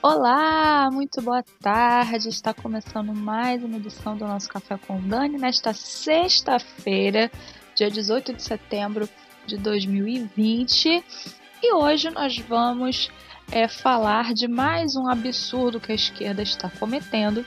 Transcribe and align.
Olá, 0.00 0.90
muito 0.90 1.20
boa 1.22 1.44
tarde. 1.60 2.28
Está 2.28 2.54
começando 2.54 3.14
mais 3.14 3.62
uma 3.62 3.76
edição 3.76 4.16
do 4.16 4.26
nosso 4.26 4.48
Café 4.48 4.78
com 4.78 5.00
Dani 5.00 5.38
nesta 5.38 5.72
sexta-feira, 5.72 7.30
dia 7.74 7.90
18 7.90 8.32
de 8.32 8.42
setembro 8.42 9.08
de 9.46 9.56
2020. 9.58 11.04
E 11.62 11.72
hoje 11.72 12.10
nós 12.10 12.38
vamos 12.38 13.10
é, 13.50 13.66
falar 13.66 14.32
de 14.32 14.46
mais 14.46 14.94
um 14.94 15.08
absurdo 15.08 15.80
que 15.80 15.92
a 15.92 15.94
esquerda 15.94 16.42
está 16.42 16.70
cometendo. 16.78 17.44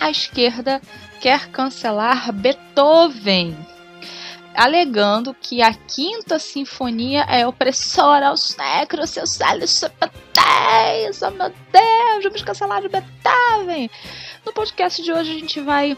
A 0.00 0.10
esquerda 0.10 0.80
quer 1.20 1.48
cancelar 1.48 2.32
Beethoven 2.32 3.56
alegando 4.58 5.32
que 5.40 5.62
a 5.62 5.72
quinta 5.72 6.36
sinfonia 6.36 7.22
é 7.28 7.46
opressora 7.46 8.26
aos 8.28 8.56
negros, 8.56 9.10
seus 9.10 9.40
LGBTs, 9.40 11.24
oh 11.24 11.30
meu 11.30 11.52
Deus, 11.72 12.24
vamos 12.24 12.42
cancelar 12.42 12.82
Beethoven. 12.82 13.88
No 14.44 14.52
podcast 14.52 15.00
de 15.00 15.12
hoje 15.12 15.30
a 15.30 15.38
gente 15.38 15.60
vai 15.60 15.96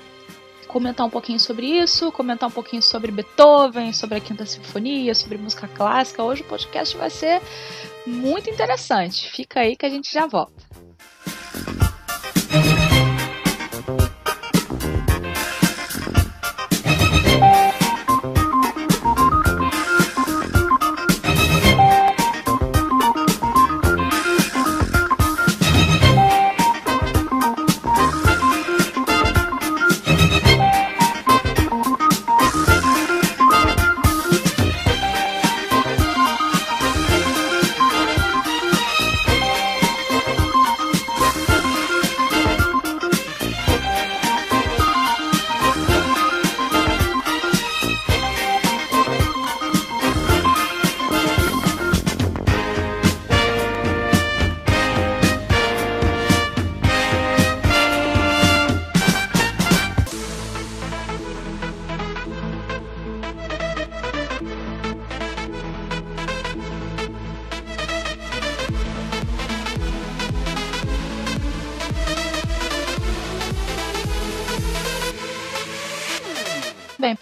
comentar 0.70 1.04
um 1.04 1.10
pouquinho 1.10 1.40
sobre 1.40 1.66
isso, 1.66 2.12
comentar 2.12 2.48
um 2.48 2.52
pouquinho 2.52 2.80
sobre 2.80 3.10
Beethoven, 3.10 3.92
sobre 3.92 4.18
a 4.18 4.20
quinta 4.20 4.46
sinfonia, 4.46 5.14
sobre 5.16 5.36
música 5.36 5.66
clássica. 5.66 6.22
Hoje 6.22 6.42
o 6.42 6.44
podcast 6.44 6.96
vai 6.96 7.10
ser 7.10 7.42
muito 8.06 8.48
interessante. 8.48 9.28
Fica 9.32 9.60
aí 9.60 9.74
que 9.74 9.84
a 9.84 9.90
gente 9.90 10.12
já 10.12 10.26
volta. 10.26 10.69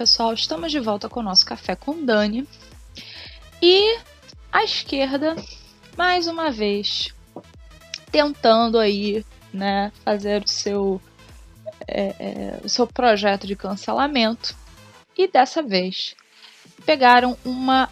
Pessoal, 0.08 0.32
estamos 0.32 0.72
de 0.72 0.80
volta 0.80 1.06
com 1.06 1.20
o 1.20 1.22
nosso 1.22 1.44
café 1.44 1.76
com 1.76 2.02
Dani. 2.02 2.48
E 3.60 3.98
a 4.50 4.64
esquerda, 4.64 5.36
mais 5.98 6.26
uma 6.26 6.50
vez, 6.50 7.14
tentando 8.10 8.78
aí, 8.78 9.22
né, 9.52 9.92
fazer 10.06 10.42
o 10.42 10.48
seu, 10.48 10.98
é, 11.86 12.14
é, 12.18 12.60
o 12.64 12.68
seu 12.70 12.86
projeto 12.86 13.46
de 13.46 13.54
cancelamento. 13.54 14.56
E 15.14 15.28
dessa 15.28 15.62
vez 15.62 16.16
pegaram 16.86 17.36
uma 17.44 17.90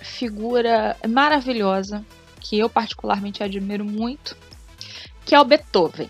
figura 0.00 0.96
maravilhosa 1.06 2.02
que 2.40 2.58
eu 2.58 2.70
particularmente 2.70 3.42
admiro 3.42 3.84
muito, 3.84 4.34
que 5.26 5.34
é 5.34 5.40
o 5.40 5.44
Beethoven, 5.44 6.08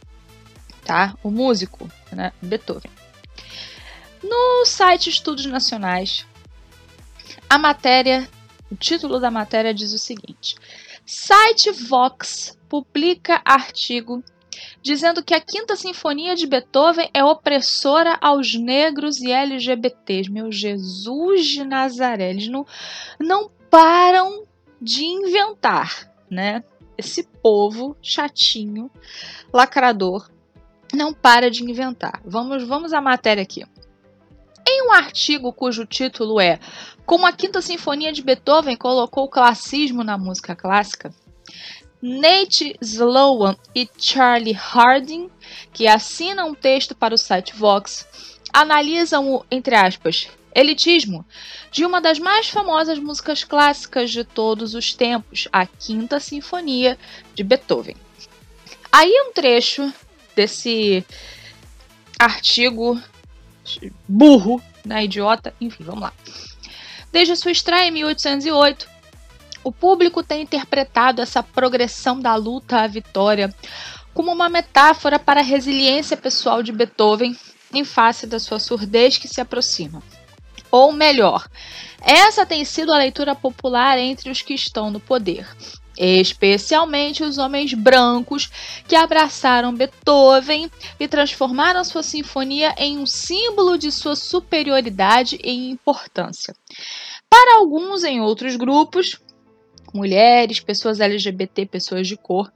tá? 0.85 1.17
O 1.21 1.33
músico, 1.33 1.91
né? 2.13 2.33
Beethoven. 2.41 3.02
No 4.23 4.65
site 4.65 5.11
Estudos 5.11 5.47
Nacionais, 5.47 6.27
a 7.49 7.59
matéria, 7.59 8.29
o 8.71 8.77
título 8.77 9.19
da 9.19 9.31
matéria 9.31 9.75
diz 9.75 9.93
o 9.93 9.99
seguinte: 9.99 10.55
Site 11.05 11.71
Vox 11.73 12.57
publica 12.69 13.43
artigo 13.45 14.23
dizendo 14.83 15.23
que 15.23 15.35
a 15.35 15.41
Quinta 15.41 15.77
Sinfonia 15.77 16.35
de 16.35 16.47
Beethoven 16.47 17.11
é 17.13 17.25
opressora 17.25 18.17
aos 18.21 18.55
negros 18.55 19.21
e 19.21 19.31
LGBTs. 19.31 20.31
Meu 20.31 20.51
Jesus 20.51 21.47
de 21.47 21.65
Nazaré, 21.65 22.31
eles 22.31 22.49
não, 22.49 22.67
não 23.19 23.51
param 23.71 24.45
de 24.81 25.05
inventar, 25.05 26.11
né? 26.31 26.63
Esse 26.97 27.25
povo 27.43 27.97
chatinho, 28.03 28.91
lacrador, 29.53 30.31
não 30.93 31.13
para 31.13 31.51
de 31.51 31.65
inventar. 31.65 32.21
Vamos, 32.25 32.63
vamos 32.65 32.93
à 32.93 33.01
matéria 33.01 33.43
aqui. 33.43 33.65
Em 34.67 34.89
um 34.89 34.93
artigo 34.93 35.53
cujo 35.53 35.85
título 35.87 36.41
é 36.41 36.59
Como 37.05 37.27
a 37.27 37.33
Quinta 37.33 37.61
Sinfonia 37.61 38.13
de 38.13 38.23
Beethoven 38.23 38.77
colocou 38.77 39.25
o 39.25 39.29
classismo 39.29 40.05
na 40.05 40.17
música 40.17 40.55
clássica, 40.55 41.13
Nate 42.01 42.77
Sloan 42.81 43.57
e 43.75 43.89
Charlie 43.97 44.53
Harding, 44.53 45.31
que 45.73 45.87
assinam 45.87 46.51
um 46.51 46.55
texto 46.55 46.95
para 46.95 47.15
o 47.15 47.19
site 47.19 47.55
Vox, 47.55 48.07
analisam 48.53 49.33
o, 49.33 49.45
entre 49.51 49.75
aspas, 49.75 50.29
elitismo 50.55 51.25
de 51.71 51.85
uma 51.85 52.01
das 52.01 52.19
mais 52.19 52.49
famosas 52.49 52.99
músicas 52.99 53.45
clássicas 53.45 54.11
de 54.11 54.25
todos 54.25 54.75
os 54.75 54.93
tempos, 54.93 55.49
a 55.53 55.67
Quinta 55.67 56.21
Sinfonia 56.21 56.99
de 57.35 57.43
Beethoven. 57.43 57.97
Aí 58.91 59.13
um 59.27 59.33
trecho 59.33 59.93
desse 60.37 61.05
artigo 62.19 63.01
burro, 64.09 64.63
né, 64.85 65.05
idiota, 65.05 65.55
enfim, 65.61 65.85
vamos 65.85 66.03
lá. 66.03 66.13
Desde 67.13 67.37
sua 67.37 67.53
estreia 67.53 67.89
em 67.89 67.93
1808, 67.93 68.89
o 69.65 69.71
público 69.71 70.23
tem 70.23 70.43
interpretado 70.43 71.21
essa 71.21 71.43
progressão 71.43 72.19
da 72.19 72.35
luta 72.35 72.81
à 72.81 72.87
vitória 72.87 73.55
como 74.13 74.33
uma 74.33 74.49
metáfora 74.49 75.19
para 75.19 75.41
a 75.41 75.45
resiliência 75.45 76.17
pessoal 76.17 76.63
de 76.63 76.73
Beethoven 76.73 77.37
em 77.73 77.85
face 77.85 78.27
da 78.27 78.39
sua 78.39 78.59
surdez 78.59 79.19
que 79.19 79.29
se 79.29 79.41
aproxima. 79.41 80.03
Ou 80.71 80.93
melhor, 80.93 81.49
essa 82.01 82.45
tem 82.47 82.65
sido 82.65 82.93
a 82.93 82.99
leitura 82.99 83.35
popular 83.35 83.99
entre 83.99 84.31
os 84.31 84.43
que 84.43 84.55
estão 84.55 84.91
no 84.91 84.99
poder, 84.99 85.47
especialmente 85.97 87.23
os 87.23 87.39
homens 87.39 87.75
brancos 87.75 88.51
que 88.89 88.97
abraçaram 88.97 89.75
Beethoven 89.75 90.71
e 90.99 91.07
transformaram 91.07 91.85
sua 91.85 92.03
sinfonia 92.03 92.75
em 92.79 92.99
um 92.99 93.07
símbolo 93.07 93.77
de 93.77 93.91
sua 93.91 94.17
superioridade 94.17 95.39
e 95.43 95.71
importância. 95.71 96.55
Para 97.29 97.57
alguns 97.57 98.05
em 98.05 98.21
outros 98.21 98.57
grupos, 98.57 99.21
mulheres, 99.93 100.61
pessoas 100.61 101.01
LGBT, 101.01 101.67
pessoas 101.67 102.07
de 102.07 102.17
cor, 102.17 102.53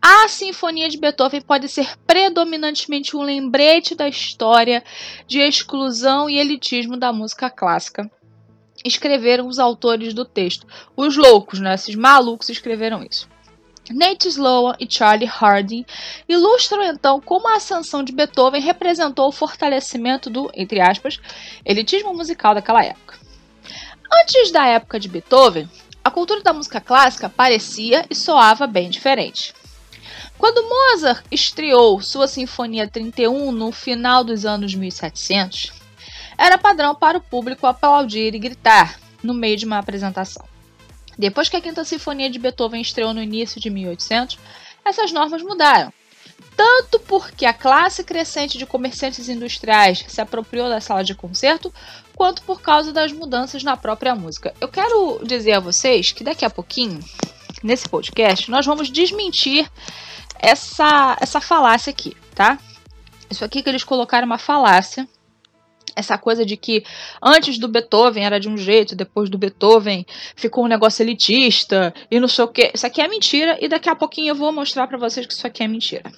a 0.00 0.26
Sinfonia 0.26 0.88
de 0.88 0.98
Beethoven 0.98 1.40
pode 1.40 1.68
ser 1.68 1.96
predominantemente 2.04 3.16
um 3.16 3.22
lembrete 3.22 3.94
da 3.94 4.08
história 4.08 4.82
de 5.26 5.38
exclusão 5.38 6.28
e 6.28 6.38
elitismo 6.38 6.96
da 6.96 7.12
música 7.12 7.48
clássica 7.48 8.10
escreveram 8.84 9.46
os 9.46 9.58
autores 9.58 10.14
do 10.14 10.24
texto. 10.24 10.66
Os 10.96 11.16
loucos, 11.16 11.60
né? 11.60 11.74
Esses 11.74 11.94
malucos 11.94 12.48
escreveram 12.48 13.02
isso. 13.08 13.28
Nate 13.90 14.28
Sloan 14.28 14.76
e 14.78 14.86
Charlie 14.88 15.28
Harding 15.28 15.84
ilustram 16.28 16.82
então 16.84 17.20
como 17.20 17.48
a 17.48 17.56
ascensão 17.56 18.02
de 18.02 18.12
Beethoven 18.12 18.60
representou 18.60 19.28
o 19.28 19.32
fortalecimento 19.32 20.30
do, 20.30 20.50
entre 20.54 20.80
aspas, 20.80 21.20
elitismo 21.64 22.14
musical 22.14 22.54
daquela 22.54 22.84
época. 22.84 23.18
Antes 24.20 24.52
da 24.52 24.66
época 24.66 25.00
de 25.00 25.08
Beethoven, 25.08 25.68
a 26.04 26.10
cultura 26.10 26.42
da 26.42 26.52
música 26.52 26.80
clássica 26.80 27.28
parecia 27.28 28.04
e 28.08 28.14
soava 28.14 28.66
bem 28.66 28.88
diferente. 28.88 29.52
Quando 30.38 30.68
Mozart 30.68 31.24
estreou 31.30 32.00
sua 32.00 32.26
Sinfonia 32.26 32.88
31 32.88 33.52
no 33.52 33.70
final 33.70 34.24
dos 34.24 34.44
anos 34.44 34.74
1700, 34.74 35.72
era 36.42 36.58
padrão 36.58 36.92
para 36.92 37.18
o 37.18 37.20
público 37.20 37.68
aplaudir 37.68 38.34
e 38.34 38.38
gritar 38.38 38.98
no 39.22 39.32
meio 39.32 39.56
de 39.56 39.64
uma 39.64 39.78
apresentação. 39.78 40.44
Depois 41.16 41.48
que 41.48 41.56
a 41.56 41.60
Quinta 41.60 41.84
Sinfonia 41.84 42.28
de 42.28 42.40
Beethoven 42.40 42.80
estreou 42.80 43.14
no 43.14 43.22
início 43.22 43.60
de 43.60 43.70
1800, 43.70 44.40
essas 44.84 45.12
normas 45.12 45.40
mudaram. 45.40 45.92
Tanto 46.56 46.98
porque 46.98 47.46
a 47.46 47.52
classe 47.52 48.02
crescente 48.02 48.58
de 48.58 48.66
comerciantes 48.66 49.28
industriais 49.28 50.04
se 50.08 50.20
apropriou 50.20 50.68
da 50.68 50.80
sala 50.80 51.04
de 51.04 51.14
concerto, 51.14 51.72
quanto 52.16 52.42
por 52.42 52.60
causa 52.60 52.92
das 52.92 53.12
mudanças 53.12 53.62
na 53.62 53.76
própria 53.76 54.16
música. 54.16 54.52
Eu 54.60 54.66
quero 54.66 55.20
dizer 55.24 55.52
a 55.52 55.60
vocês 55.60 56.10
que 56.10 56.24
daqui 56.24 56.44
a 56.44 56.50
pouquinho, 56.50 56.98
nesse 57.62 57.88
podcast, 57.88 58.50
nós 58.50 58.66
vamos 58.66 58.90
desmentir 58.90 59.70
essa, 60.40 61.16
essa 61.20 61.40
falácia 61.40 61.90
aqui, 61.90 62.16
tá? 62.34 62.58
Isso 63.30 63.44
aqui 63.44 63.62
que 63.62 63.68
eles 63.68 63.84
colocaram 63.84 64.26
uma 64.26 64.38
falácia 64.38 65.06
essa 65.94 66.16
coisa 66.18 66.44
de 66.44 66.56
que 66.56 66.84
antes 67.22 67.58
do 67.58 67.68
Beethoven 67.68 68.24
era 68.24 68.40
de 68.40 68.48
um 68.48 68.56
jeito, 68.56 68.96
depois 68.96 69.28
do 69.28 69.38
Beethoven 69.38 70.06
ficou 70.34 70.64
um 70.64 70.68
negócio 70.68 71.02
elitista 71.02 71.94
e 72.10 72.18
não 72.18 72.28
sei 72.28 72.44
o 72.44 72.48
que. 72.48 72.72
Isso 72.74 72.86
aqui 72.86 73.00
é 73.00 73.08
mentira 73.08 73.58
e 73.60 73.68
daqui 73.68 73.88
a 73.88 73.96
pouquinho 73.96 74.30
eu 74.30 74.34
vou 74.34 74.52
mostrar 74.52 74.86
para 74.86 74.98
vocês 74.98 75.26
que 75.26 75.32
isso 75.32 75.46
aqui 75.46 75.62
é 75.62 75.68
mentira. 75.68 76.10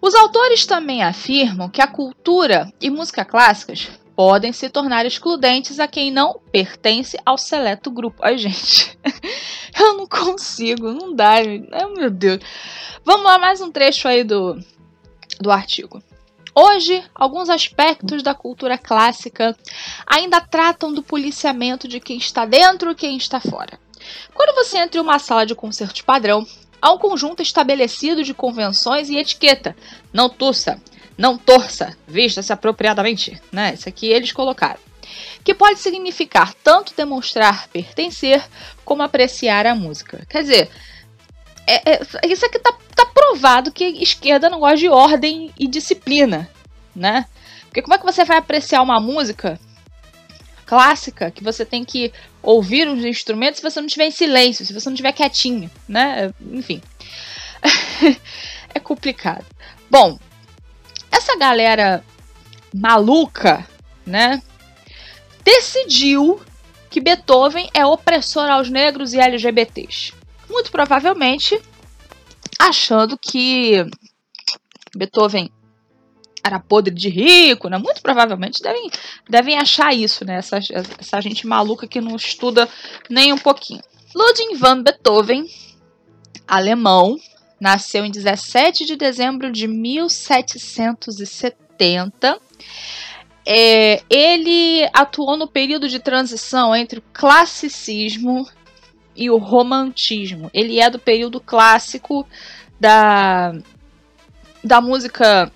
Os 0.00 0.14
autores 0.14 0.66
também 0.66 1.02
afirmam 1.02 1.68
que 1.68 1.80
a 1.80 1.86
cultura 1.86 2.70
e 2.80 2.90
música 2.90 3.24
clássicas 3.24 3.88
podem 4.14 4.52
se 4.52 4.68
tornar 4.68 5.04
excludentes 5.06 5.80
a 5.80 5.88
quem 5.88 6.10
não 6.10 6.40
pertence 6.52 7.18
ao 7.24 7.36
seleto 7.36 7.90
grupo. 7.90 8.20
Ai, 8.22 8.38
gente, 8.38 8.96
eu 9.78 9.96
não 9.96 10.06
consigo, 10.06 10.92
não 10.92 11.14
dá. 11.14 11.36
Meu 11.96 12.10
Deus. 12.10 12.40
Vamos 13.04 13.24
lá, 13.24 13.38
mais 13.38 13.60
um 13.60 13.70
trecho 13.70 14.06
aí 14.06 14.22
do, 14.22 14.58
do 15.40 15.50
artigo. 15.50 16.02
Hoje, 16.54 17.02
alguns 17.12 17.50
aspectos 17.50 18.22
da 18.22 18.32
cultura 18.32 18.78
clássica 18.78 19.56
ainda 20.06 20.40
tratam 20.40 20.92
do 20.92 21.02
policiamento 21.02 21.88
de 21.88 21.98
quem 21.98 22.16
está 22.16 22.44
dentro 22.44 22.92
e 22.92 22.94
quem 22.94 23.16
está 23.16 23.40
fora. 23.40 23.76
Quando 24.32 24.54
você 24.54 24.78
entra 24.78 25.00
em 25.00 25.02
uma 25.02 25.18
sala 25.18 25.44
de 25.44 25.54
concertos 25.54 26.02
padrão, 26.02 26.46
há 26.80 26.92
um 26.92 26.98
conjunto 26.98 27.42
estabelecido 27.42 28.22
de 28.22 28.32
convenções 28.32 29.10
e 29.10 29.16
etiqueta. 29.16 29.74
Não 30.12 30.28
tussa, 30.28 30.80
não 31.18 31.36
torça, 31.36 31.96
vista-se 32.06 32.52
apropriadamente, 32.52 33.40
né? 33.50 33.74
Isso 33.74 33.88
aqui 33.88 34.06
eles 34.06 34.30
colocaram. 34.30 34.78
Que 35.42 35.54
pode 35.54 35.80
significar 35.80 36.54
tanto 36.62 36.94
demonstrar 36.96 37.66
pertencer 37.68 38.42
como 38.84 39.02
apreciar 39.02 39.66
a 39.66 39.74
música. 39.74 40.24
Quer 40.28 40.42
dizer, 40.42 40.70
é, 41.66 41.92
é, 41.94 42.00
isso 42.26 42.44
aqui 42.44 42.58
tá, 42.58 42.74
tá 42.94 43.06
provado 43.06 43.72
que 43.72 43.84
esquerda 43.84 44.50
não 44.50 44.60
gosta 44.60 44.76
de 44.76 44.88
ordem 44.88 45.52
e 45.58 45.66
disciplina, 45.66 46.48
né? 46.94 47.26
Porque 47.64 47.82
como 47.82 47.94
é 47.94 47.98
que 47.98 48.04
você 48.04 48.24
vai 48.24 48.36
apreciar 48.36 48.82
uma 48.82 49.00
música 49.00 49.58
clássica 50.66 51.30
que 51.30 51.42
você 51.44 51.64
tem 51.64 51.84
que 51.84 52.12
ouvir 52.42 52.88
os 52.88 53.04
instrumentos 53.04 53.60
se 53.60 53.62
você 53.62 53.80
não 53.80 53.86
estiver 53.86 54.06
em 54.06 54.10
silêncio, 54.10 54.64
se 54.64 54.72
você 54.72 54.88
não 54.88 54.94
estiver 54.94 55.12
quietinho, 55.12 55.70
né? 55.88 56.32
Enfim. 56.52 56.82
é 58.74 58.78
complicado. 58.78 59.44
Bom, 59.90 60.18
essa 61.10 61.36
galera 61.36 62.04
maluca, 62.74 63.66
né, 64.04 64.42
decidiu 65.44 66.40
que 66.90 67.00
Beethoven 67.00 67.70
é 67.72 67.84
opressor 67.86 68.48
aos 68.50 68.68
negros 68.68 69.14
e 69.14 69.20
LGBTs. 69.20 70.12
Muito 70.48 70.70
provavelmente 70.70 71.60
achando 72.58 73.18
que 73.18 73.84
Beethoven 74.96 75.50
era 76.42 76.58
podre 76.60 76.94
de 76.94 77.08
rico, 77.08 77.68
né? 77.68 77.78
Muito 77.78 78.02
provavelmente 78.02 78.62
devem, 78.62 78.90
devem 79.28 79.56
achar 79.56 79.94
isso, 79.94 80.26
né? 80.26 80.36
Essa, 80.36 80.58
essa 80.98 81.20
gente 81.20 81.46
maluca 81.46 81.88
que 81.88 82.02
não 82.02 82.16
estuda 82.16 82.68
nem 83.08 83.32
um 83.32 83.38
pouquinho. 83.38 83.80
Ludwig 84.14 84.56
van 84.56 84.82
Beethoven, 84.82 85.46
alemão, 86.46 87.16
nasceu 87.58 88.04
em 88.04 88.10
17 88.10 88.84
de 88.84 88.94
dezembro 88.94 89.50
de 89.50 89.66
1770. 89.66 92.38
É, 93.46 94.02
ele 94.08 94.88
atuou 94.92 95.36
no 95.36 95.48
período 95.48 95.88
de 95.88 95.98
transição 95.98 96.76
entre 96.76 96.98
o 96.98 97.04
classicismo 97.12 98.46
e 99.16 99.30
o 99.30 99.36
romantismo. 99.36 100.50
Ele 100.52 100.80
é 100.80 100.90
do 100.90 100.98
período 100.98 101.40
clássico 101.40 102.26
da, 102.78 103.54
da 104.62 104.80
música 104.80 105.50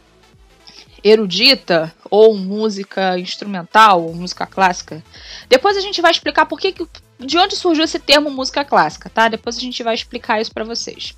erudita 1.02 1.94
ou 2.10 2.36
música 2.36 3.18
instrumental 3.18 4.02
ou 4.02 4.14
música 4.14 4.46
clássica. 4.46 5.02
Depois 5.48 5.76
a 5.76 5.80
gente 5.80 6.00
vai 6.00 6.10
explicar 6.10 6.46
por 6.46 6.58
que, 6.58 6.74
de 7.18 7.38
onde 7.38 7.56
surgiu 7.56 7.84
esse 7.84 7.98
termo 7.98 8.30
música 8.30 8.64
clássica, 8.64 9.10
tá? 9.10 9.28
Depois 9.28 9.56
a 9.56 9.60
gente 9.60 9.82
vai 9.82 9.94
explicar 9.94 10.40
isso 10.40 10.52
para 10.52 10.64
vocês. 10.64 11.14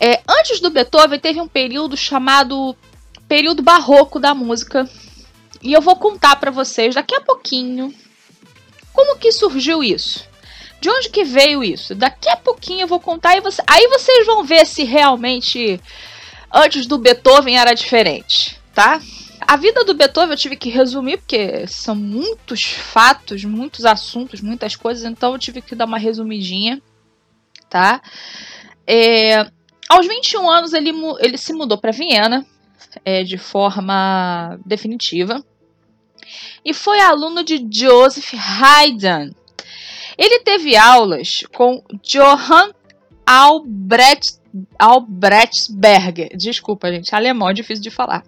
É, 0.00 0.20
antes 0.28 0.60
do 0.60 0.70
Beethoven 0.70 1.18
teve 1.18 1.40
um 1.40 1.48
período 1.48 1.96
chamado 1.96 2.76
período 3.28 3.62
barroco 3.62 4.18
da 4.20 4.34
música 4.34 4.88
e 5.60 5.72
eu 5.72 5.82
vou 5.82 5.96
contar 5.96 6.36
para 6.36 6.50
vocês 6.50 6.94
daqui 6.94 7.14
a 7.14 7.20
pouquinho 7.20 7.92
como 8.92 9.18
que 9.18 9.32
surgiu 9.32 9.82
isso. 9.82 10.27
De 10.80 10.88
onde 10.88 11.08
que 11.10 11.24
veio 11.24 11.62
isso? 11.62 11.94
Daqui 11.94 12.28
a 12.28 12.36
pouquinho 12.36 12.82
eu 12.82 12.88
vou 12.88 13.00
contar 13.00 13.36
e 13.36 13.40
você, 13.40 13.62
aí 13.66 13.88
vocês 13.88 14.26
vão 14.26 14.44
ver 14.44 14.66
se 14.66 14.84
realmente 14.84 15.80
antes 16.52 16.86
do 16.86 16.98
Beethoven 16.98 17.58
era 17.58 17.74
diferente, 17.74 18.58
tá? 18.72 19.00
A 19.40 19.56
vida 19.56 19.84
do 19.84 19.94
Beethoven 19.94 20.30
eu 20.30 20.36
tive 20.36 20.56
que 20.56 20.68
resumir 20.68 21.18
porque 21.18 21.66
são 21.66 21.94
muitos 21.94 22.64
fatos, 22.64 23.44
muitos 23.44 23.84
assuntos, 23.84 24.40
muitas 24.40 24.76
coisas, 24.76 25.04
então 25.04 25.32
eu 25.32 25.38
tive 25.38 25.60
que 25.60 25.74
dar 25.74 25.86
uma 25.86 25.98
resumidinha, 25.98 26.80
tá? 27.68 28.00
É, 28.86 29.50
aos 29.88 30.06
21 30.06 30.48
anos 30.48 30.72
ele, 30.72 30.92
ele 31.18 31.36
se 31.36 31.52
mudou 31.52 31.78
para 31.78 31.92
Viena 31.92 32.46
é, 33.04 33.24
de 33.24 33.36
forma 33.36 34.58
definitiva 34.64 35.44
e 36.64 36.74
foi 36.74 37.00
aluno 37.00 37.42
de 37.42 37.66
Joseph 37.70 38.34
Haydn, 38.34 39.32
ele 40.18 40.40
teve 40.40 40.76
aulas 40.76 41.44
com 41.54 41.82
Johann 42.02 42.72
Albrecht, 43.24 44.38
Albrechtsberger. 44.76 46.36
Desculpa, 46.36 46.90
gente, 46.90 47.14
alemão 47.14 47.48
é 47.48 47.54
difícil 47.54 47.82
de 47.82 47.90
falar. 47.90 48.24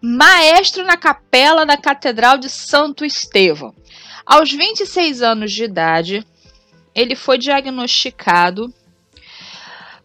Maestro 0.00 0.82
na 0.82 0.96
capela 0.96 1.66
da 1.66 1.76
Catedral 1.76 2.38
de 2.38 2.48
Santo 2.48 3.04
Estevão. 3.04 3.74
Aos 4.24 4.50
26 4.50 5.20
anos 5.20 5.52
de 5.52 5.64
idade, 5.64 6.26
ele 6.94 7.14
foi 7.14 7.36
diagnosticado 7.36 8.72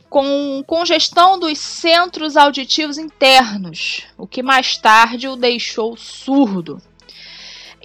com 0.09 0.63
congestão 0.65 1.39
dos 1.39 1.57
centros 1.57 2.35
auditivos 2.35 2.97
internos, 2.97 4.03
o 4.17 4.25
que 4.27 4.41
mais 4.41 4.77
tarde 4.77 5.27
o 5.27 5.35
deixou 5.35 5.95
surdo. 5.97 6.81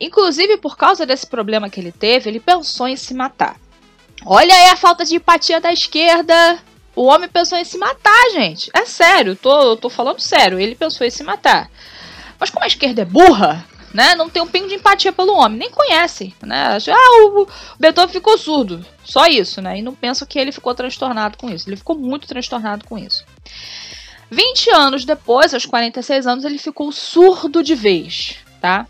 Inclusive, 0.01 0.57
por 0.57 0.77
causa 0.77 1.05
desse 1.05 1.27
problema 1.27 1.69
que 1.69 1.79
ele 1.79 1.93
teve, 1.93 2.31
ele 2.31 2.41
pensou 2.41 2.89
em 2.89 2.97
se 2.97 3.13
matar. 3.13 3.57
Olha 4.25 4.55
aí 4.55 4.71
a 4.71 4.77
falta 4.77 5.05
de 5.05 5.17
empatia 5.17 5.61
da 5.61 5.73
esquerda. 5.73 6.59
O 6.97 7.05
homem 7.05 7.29
pensou 7.29 7.59
em 7.59 7.65
se 7.65 7.79
matar, 7.79 8.31
gente. 8.33 8.71
É 8.75 8.85
sério, 8.85 9.37
tô, 9.37 9.77
tô 9.77 9.89
falando 9.91 10.21
sério. 10.21 10.59
Ele 10.59 10.75
pensou 10.75 11.07
em 11.07 11.11
se 11.11 11.23
matar. 11.23 11.71
Mas 12.39 12.51
como 12.51 12.65
a 12.65 12.69
esquerda 12.69 13.03
é 13.03 13.05
burra, 13.05 13.65
né? 13.93 14.15
Não 14.15 14.29
tem 14.29 14.43
um 14.43 14.47
pingo 14.47 14.69
de 14.69 14.75
empatia 14.75 15.13
pelo 15.13 15.35
homem, 15.35 15.59
nem 15.59 15.71
conhece, 15.71 16.35
né? 16.43 16.79
Ah, 16.89 17.27
o 17.27 17.47
Beethoven 17.79 18.13
ficou 18.13 18.39
surdo. 18.39 18.85
Só 19.05 19.27
isso, 19.27 19.61
né? 19.61 19.79
E 19.79 19.83
não 19.83 19.95
penso 19.95 20.27
que 20.27 20.39
ele 20.39 20.53
ficou 20.53 20.75
transtornado 20.75 21.37
com 21.37 21.51
isso. 21.51 21.69
Ele 21.69 21.77
ficou 21.77 21.97
muito 21.97 22.27
transtornado 22.27 22.85
com 22.87 22.97
isso. 22.97 23.25
20 24.31 24.71
anos 24.71 25.05
depois, 25.05 25.53
aos 25.53 25.67
46 25.67 26.27
anos, 26.27 26.45
ele 26.45 26.59
ficou 26.59 26.93
surdo 26.93 27.63
de 27.63 27.75
vez, 27.75 28.37
tá? 28.61 28.87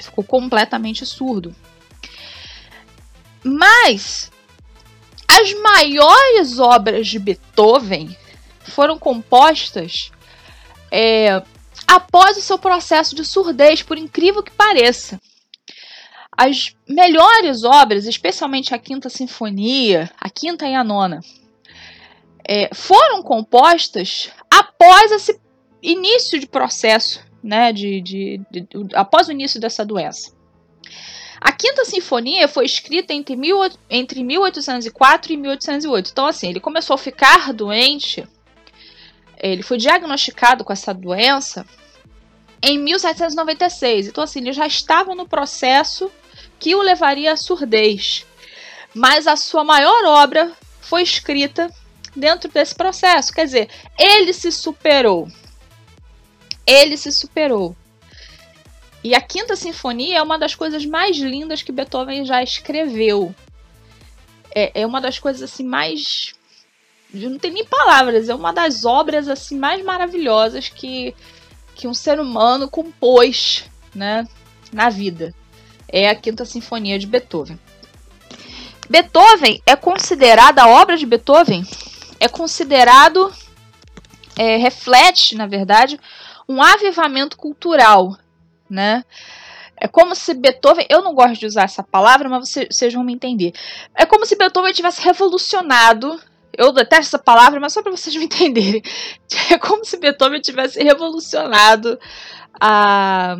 Ficou 0.00 0.24
completamente 0.24 1.04
surdo. 1.04 1.54
Mas 3.42 4.30
as 5.28 5.52
maiores 5.54 6.58
obras 6.58 7.06
de 7.06 7.18
Beethoven 7.18 8.16
foram 8.64 8.98
compostas 8.98 10.10
é, 10.90 11.42
após 11.86 12.36
o 12.36 12.42
seu 12.42 12.58
processo 12.58 13.14
de 13.14 13.24
surdez, 13.24 13.82
por 13.82 13.96
incrível 13.96 14.42
que 14.42 14.50
pareça. 14.50 15.20
As 16.36 16.74
melhores 16.88 17.64
obras, 17.64 18.06
especialmente 18.06 18.74
a 18.74 18.78
Quinta 18.78 19.08
Sinfonia, 19.08 20.10
a 20.18 20.28
Quinta 20.30 20.66
e 20.66 20.74
a 20.74 20.82
Nona, 20.82 21.20
é, 22.46 22.74
foram 22.74 23.22
compostas 23.22 24.30
após 24.50 25.12
esse 25.12 25.38
início 25.82 26.38
de 26.38 26.46
processo 26.46 27.20
né, 27.42 27.72
de, 27.72 28.00
de, 28.00 28.40
de, 28.50 28.66
após 28.94 29.28
o 29.28 29.32
início 29.32 29.60
dessa 29.60 29.84
doença. 29.84 30.32
A 31.40 31.52
Quinta 31.52 31.84
Sinfonia 31.86 32.46
foi 32.46 32.66
escrita 32.66 33.14
entre, 33.14 33.34
mil, 33.34 33.58
entre 33.88 34.22
1804 34.22 35.32
e 35.32 35.36
1808. 35.38 36.10
Então, 36.10 36.26
assim, 36.26 36.50
ele 36.50 36.60
começou 36.60 36.94
a 36.94 36.98
ficar 36.98 37.52
doente, 37.54 38.28
ele 39.38 39.62
foi 39.62 39.78
diagnosticado 39.78 40.64
com 40.64 40.72
essa 40.72 40.92
doença 40.92 41.64
em 42.62 42.78
1796. 42.78 44.08
Então, 44.08 44.22
assim, 44.22 44.40
ele 44.40 44.52
já 44.52 44.66
estava 44.66 45.14
no 45.14 45.26
processo 45.26 46.10
que 46.58 46.74
o 46.74 46.82
levaria 46.82 47.32
à 47.32 47.36
surdez. 47.36 48.26
mas 48.94 49.26
a 49.26 49.36
sua 49.36 49.64
maior 49.64 50.04
obra 50.04 50.52
foi 50.80 51.02
escrita 51.02 51.70
dentro 52.14 52.50
desse 52.50 52.74
processo. 52.74 53.32
Quer 53.32 53.46
dizer, 53.46 53.70
ele 53.98 54.32
se 54.32 54.52
superou. 54.52 55.28
Ele 56.70 56.96
se 56.96 57.10
superou. 57.10 57.74
E 59.02 59.14
a 59.14 59.20
Quinta 59.20 59.56
Sinfonia 59.56 60.18
é 60.18 60.22
uma 60.22 60.38
das 60.38 60.54
coisas 60.54 60.84
mais 60.86 61.16
lindas 61.16 61.62
que 61.62 61.72
Beethoven 61.72 62.24
já 62.24 62.42
escreveu. 62.42 63.34
É, 64.54 64.82
é 64.82 64.86
uma 64.86 65.00
das 65.00 65.18
coisas 65.18 65.42
assim 65.42 65.64
mais. 65.64 66.34
Não 67.12 67.38
tem 67.38 67.50
nem 67.50 67.64
palavras, 67.64 68.28
é 68.28 68.34
uma 68.34 68.52
das 68.52 68.84
obras 68.84 69.26
assim 69.28 69.58
mais 69.58 69.84
maravilhosas 69.84 70.68
que, 70.68 71.14
que 71.74 71.88
um 71.88 71.94
ser 71.94 72.20
humano 72.20 72.68
compôs 72.68 73.64
né, 73.92 74.28
na 74.72 74.90
vida. 74.90 75.34
É 75.88 76.08
a 76.08 76.14
Quinta 76.14 76.44
Sinfonia 76.44 76.98
de 76.98 77.06
Beethoven. 77.06 77.58
Beethoven 78.88 79.60
é 79.66 79.74
considerada, 79.74 80.62
a 80.62 80.68
obra 80.68 80.96
de 80.96 81.06
Beethoven 81.06 81.64
é 82.20 82.28
considerado, 82.28 83.32
é, 84.36 84.56
reflete, 84.56 85.34
na 85.34 85.46
verdade, 85.46 85.98
um 86.50 86.62
avivamento 86.62 87.36
cultural, 87.36 88.16
né? 88.68 89.04
É 89.76 89.88
como 89.88 90.14
se 90.14 90.34
Beethoven, 90.34 90.86
eu 90.90 91.02
não 91.02 91.14
gosto 91.14 91.40
de 91.40 91.46
usar 91.46 91.62
essa 91.62 91.82
palavra, 91.82 92.28
mas 92.28 92.48
vocês, 92.48 92.68
vocês 92.70 92.92
vão 92.92 93.02
me 93.02 93.14
entender. 93.14 93.52
É 93.94 94.04
como 94.04 94.26
se 94.26 94.36
Beethoven 94.36 94.72
tivesse 94.72 95.00
revolucionado 95.00 96.20
eu 96.56 96.72
detesto 96.72 97.16
essa 97.16 97.18
palavra, 97.18 97.60
mas 97.60 97.72
só 97.72 97.82
para 97.82 97.92
vocês 97.92 98.14
me 98.16 98.24
entenderem. 98.26 98.82
É 99.50 99.58
como 99.58 99.84
se 99.84 99.96
Beethoven 99.96 100.40
tivesse 100.40 100.82
revolucionado 100.82 101.98
a, 102.60 103.36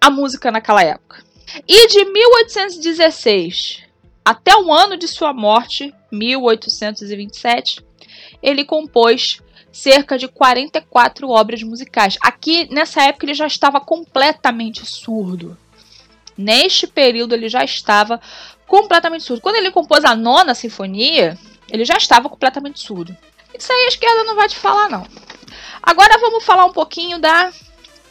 a 0.00 0.10
música 0.10 0.50
naquela 0.50 0.82
época. 0.82 1.24
E 1.66 1.88
de 1.88 2.04
1816 2.04 3.84
até 4.24 4.54
o 4.56 4.72
ano 4.72 4.96
de 4.96 5.08
sua 5.08 5.32
morte, 5.32 5.92
1827, 6.12 7.84
ele 8.42 8.64
compôs 8.64 9.42
cerca 9.72 10.18
de 10.18 10.28
44 10.28 11.28
obras 11.28 11.62
musicais. 11.62 12.16
Aqui, 12.22 12.68
nessa 12.72 13.02
época, 13.02 13.26
ele 13.26 13.34
já 13.34 13.46
estava 13.46 13.80
completamente 13.80 14.84
surdo. 14.84 15.56
Neste 16.36 16.86
período, 16.86 17.34
ele 17.34 17.48
já 17.48 17.64
estava 17.64 18.20
completamente 18.66 19.24
surdo. 19.24 19.42
Quando 19.42 19.56
ele 19.56 19.70
compôs 19.70 20.04
a 20.04 20.14
nona 20.14 20.54
sinfonia, 20.54 21.38
ele 21.68 21.84
já 21.84 21.96
estava 21.96 22.28
completamente 22.28 22.80
surdo. 22.80 23.16
Isso 23.56 23.72
aí 23.72 23.84
a 23.84 23.88
esquerda 23.88 24.24
não 24.24 24.36
vai 24.36 24.48
te 24.48 24.56
falar, 24.56 24.88
não. 24.88 25.06
Agora 25.82 26.18
vamos 26.18 26.44
falar 26.44 26.64
um 26.64 26.72
pouquinho 26.72 27.18
da 27.18 27.52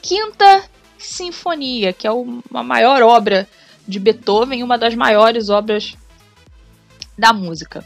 quinta 0.02 0.64
sinfonia, 0.98 1.94
que 1.94 2.06
é 2.06 2.12
uma 2.12 2.64
maior 2.64 3.02
obra 3.02 3.48
de 3.88 4.00
Beethoven, 4.00 4.64
uma 4.64 4.78
das 4.78 4.94
maiores 4.96 5.50
obras 5.50 5.96
da 7.18 7.34
música. 7.34 7.84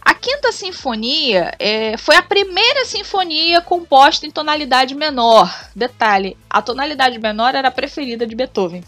A 0.00 0.14
Quinta 0.14 0.50
Sinfonia 0.50 1.54
é, 1.58 1.96
foi 1.96 2.16
a 2.16 2.22
primeira 2.22 2.84
sinfonia 2.84 3.60
composta 3.60 4.26
em 4.26 4.30
tonalidade 4.30 4.94
menor. 4.94 5.68
Detalhe: 5.74 6.36
a 6.48 6.62
tonalidade 6.62 7.18
menor 7.18 7.54
era 7.54 7.68
a 7.68 7.72
preferida 7.72 8.26
de 8.26 8.34
Beethoven. 8.34 8.82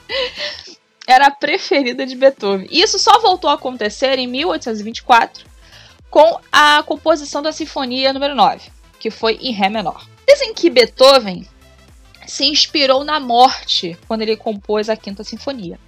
era 1.06 1.26
a 1.26 1.30
preferida 1.30 2.06
de 2.06 2.14
Beethoven. 2.14 2.68
Isso 2.70 2.98
só 2.98 3.18
voltou 3.20 3.50
a 3.50 3.54
acontecer 3.54 4.18
em 4.18 4.26
1824 4.26 5.46
com 6.10 6.38
a 6.52 6.82
composição 6.82 7.40
da 7.42 7.52
Sinfonia 7.52 8.12
número 8.12 8.34
9, 8.34 8.70
que 8.98 9.10
foi 9.10 9.34
em 9.40 9.52
Ré 9.52 9.68
menor. 9.68 10.06
Dizem 10.26 10.52
que 10.52 10.68
Beethoven 10.68 11.46
se 12.26 12.44
inspirou 12.44 13.04
na 13.04 13.18
morte 13.18 13.98
quando 14.06 14.22
ele 14.22 14.36
compôs 14.36 14.88
a 14.88 14.96
Quinta 14.96 15.24
Sinfonia 15.24 15.78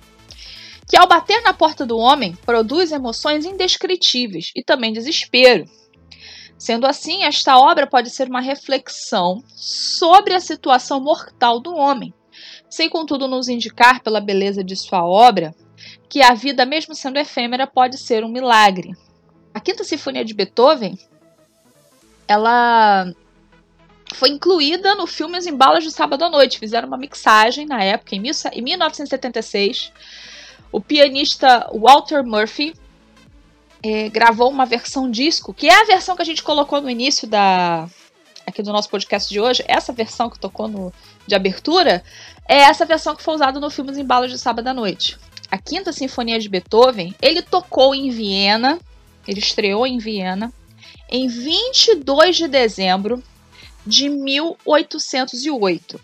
que 0.88 0.96
ao 0.96 1.06
bater 1.06 1.42
na 1.42 1.54
porta 1.54 1.86
do 1.86 1.96
homem 1.98 2.36
produz 2.44 2.92
emoções 2.92 3.44
indescritíveis 3.44 4.50
e 4.54 4.62
também 4.62 4.92
desespero. 4.92 5.64
Sendo 6.58 6.86
assim, 6.86 7.24
esta 7.24 7.58
obra 7.58 7.86
pode 7.86 8.10
ser 8.10 8.28
uma 8.28 8.40
reflexão 8.40 9.42
sobre 9.48 10.34
a 10.34 10.40
situação 10.40 11.00
mortal 11.00 11.58
do 11.58 11.74
homem, 11.74 12.14
sem 12.70 12.88
contudo 12.88 13.26
nos 13.26 13.48
indicar, 13.48 14.00
pela 14.02 14.20
beleza 14.20 14.62
de 14.62 14.76
sua 14.76 15.04
obra, 15.04 15.54
que 16.08 16.22
a 16.22 16.34
vida, 16.34 16.64
mesmo 16.64 16.94
sendo 16.94 17.18
efêmera, 17.18 17.66
pode 17.66 17.98
ser 17.98 18.24
um 18.24 18.28
milagre. 18.28 18.92
A 19.52 19.60
Quinta 19.60 19.82
Sinfonia 19.82 20.24
de 20.24 20.34
Beethoven, 20.34 20.96
ela 22.28 23.12
foi 24.14 24.28
incluída 24.28 24.94
no 24.94 25.06
filme 25.06 25.38
As 25.38 25.46
Embalas 25.46 25.82
de 25.82 25.90
Sábado 25.90 26.24
à 26.24 26.30
Noite. 26.30 26.58
Fizeram 26.58 26.86
uma 26.86 26.96
mixagem 26.96 27.66
na 27.66 27.82
época, 27.82 28.14
em 28.14 28.20
1976, 28.20 29.92
o 30.72 30.80
pianista 30.80 31.70
Walter 31.72 32.24
Murphy 32.24 32.74
é, 33.82 34.08
gravou 34.08 34.50
uma 34.50 34.64
versão 34.64 35.10
disco, 35.10 35.52
que 35.52 35.68
é 35.68 35.82
a 35.82 35.84
versão 35.84 36.16
que 36.16 36.22
a 36.22 36.24
gente 36.24 36.42
colocou 36.42 36.80
no 36.80 36.88
início 36.88 37.28
da 37.28 37.88
aqui 38.46 38.62
do 38.62 38.72
nosso 38.72 38.88
podcast 38.88 39.28
de 39.28 39.38
hoje. 39.38 39.62
Essa 39.68 39.92
versão 39.92 40.30
que 40.30 40.38
tocou 40.38 40.66
no 40.66 40.92
de 41.26 41.34
abertura 41.34 42.02
é 42.48 42.56
essa 42.56 42.84
versão 42.84 43.14
que 43.14 43.22
foi 43.22 43.34
usada 43.34 43.60
no 43.60 43.70
filme 43.70 43.92
Os 43.92 43.98
Embalos 43.98 44.30
de 44.30 44.38
Sábado 44.38 44.66
à 44.66 44.74
Noite. 44.74 45.18
A 45.50 45.58
Quinta 45.58 45.92
Sinfonia 45.92 46.38
de 46.38 46.48
Beethoven, 46.48 47.14
ele 47.20 47.42
tocou 47.42 47.94
em 47.94 48.10
Viena, 48.10 48.80
ele 49.28 49.38
estreou 49.38 49.86
em 49.86 49.98
Viena 49.98 50.52
em 51.08 51.28
22 51.28 52.36
de 52.36 52.48
dezembro 52.48 53.22
de 53.86 54.08
1808. 54.08 56.00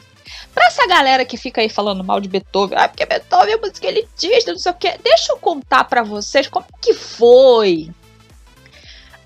Pra 0.54 0.66
essa 0.66 0.87
galera 0.87 1.25
que 1.25 1.37
fica 1.37 1.61
aí 1.61 1.68
falando 1.68 2.04
mal 2.04 2.20
de 2.20 2.28
Beethoven, 2.28 2.78
ah, 2.78 2.88
porque 2.88 3.06
Beethoven 3.06 3.54
é 3.54 3.56
música 3.56 3.87
elitista, 3.87 4.52
não 4.52 4.58
sei 4.58 4.73
o 4.73 4.75
quê, 4.75 4.99
deixa 5.02 5.32
eu 5.32 5.38
contar 5.38 5.85
para 5.85 6.02
vocês 6.02 6.49
como 6.49 6.66
que 6.80 6.94
foi 6.94 7.90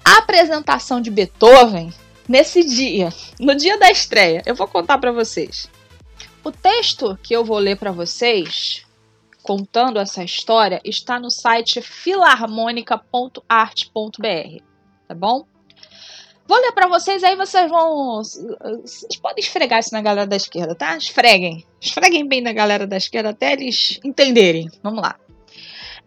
a 0.05 0.19
apresentação 0.19 1.01
de 1.01 1.11
Beethoven 1.11 1.93
nesse 2.29 2.65
dia, 2.65 3.13
no 3.39 3.55
dia 3.55 3.79
da 3.79 3.91
estreia. 3.91 4.43
Eu 4.45 4.55
vou 4.55 4.69
contar 4.69 4.99
para 4.99 5.13
vocês. 5.13 5.71
O 6.45 6.51
texto 6.51 7.17
que 7.23 7.35
eu 7.35 7.45
vou 7.45 7.59
ler 7.59 7.77
para 7.77 7.93
vocês, 7.93 8.85
contando 9.43 10.01
essa 10.01 10.25
história, 10.25 10.81
está 10.85 11.21
no 11.21 11.31
site 11.31 11.81
filarmônica.art.br, 11.81 14.63
tá 15.07 15.15
bom? 15.15 15.47
Vou 16.47 16.61
ler 16.61 16.73
para 16.73 16.89
vocês, 16.89 17.23
aí 17.23 17.37
vocês 17.37 17.71
vão. 17.71 18.19
Vocês 18.19 19.17
podem 19.21 19.43
esfregar 19.43 19.81
isso 19.81 19.93
na 19.93 20.03
galera 20.03 20.27
da 20.27 20.37
esquerda, 20.37 20.75
tá? 20.75 20.97
Esfreguem. 20.97 21.65
Esfreguem 21.81 22.27
bem 22.27 22.41
na 22.41 22.53
galera 22.53 22.87
da 22.87 22.97
esquerda 22.97 23.31
até 23.31 23.53
eles 23.53 24.01
entenderem. 24.05 24.71
Vamos 24.83 25.03
lá. 25.03 25.17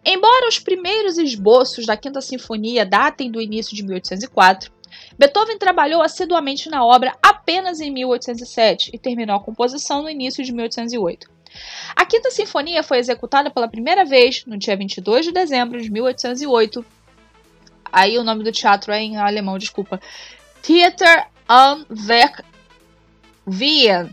Embora 0.04 0.48
os 0.48 0.58
primeiros 0.58 1.18
esboços 1.18 1.84
da 1.84 1.96
Quinta 1.96 2.20
Sinfonia 2.20 2.86
datem 2.86 3.30
do 3.30 3.40
início 3.40 3.74
de 3.74 3.82
1804, 3.82 4.70
Beethoven 5.18 5.58
trabalhou 5.58 6.00
assiduamente 6.00 6.68
na 6.68 6.84
obra 6.84 7.16
apenas 7.22 7.80
em 7.80 7.90
1807 7.90 8.90
e 8.92 8.98
terminou 8.98 9.34
a 9.34 9.42
composição 9.42 10.02
no 10.02 10.10
início 10.10 10.44
de 10.44 10.52
1808. 10.52 11.28
A 11.94 12.04
Quinta 12.04 12.30
Sinfonia 12.30 12.82
foi 12.82 12.98
executada 12.98 13.50
pela 13.50 13.68
primeira 13.68 14.04
vez 14.04 14.44
no 14.46 14.56
dia 14.56 14.76
22 14.76 15.26
de 15.26 15.32
dezembro 15.32 15.80
de 15.80 15.90
1808. 15.90 16.84
Aí 17.96 18.18
o 18.18 18.22
nome 18.22 18.44
do 18.44 18.52
teatro 18.52 18.92
é 18.92 19.00
em 19.00 19.16
alemão, 19.16 19.56
desculpa. 19.56 19.98
Theater 20.60 21.28
am 21.48 21.86
Werk 22.06 22.42
Wien, 23.48 24.10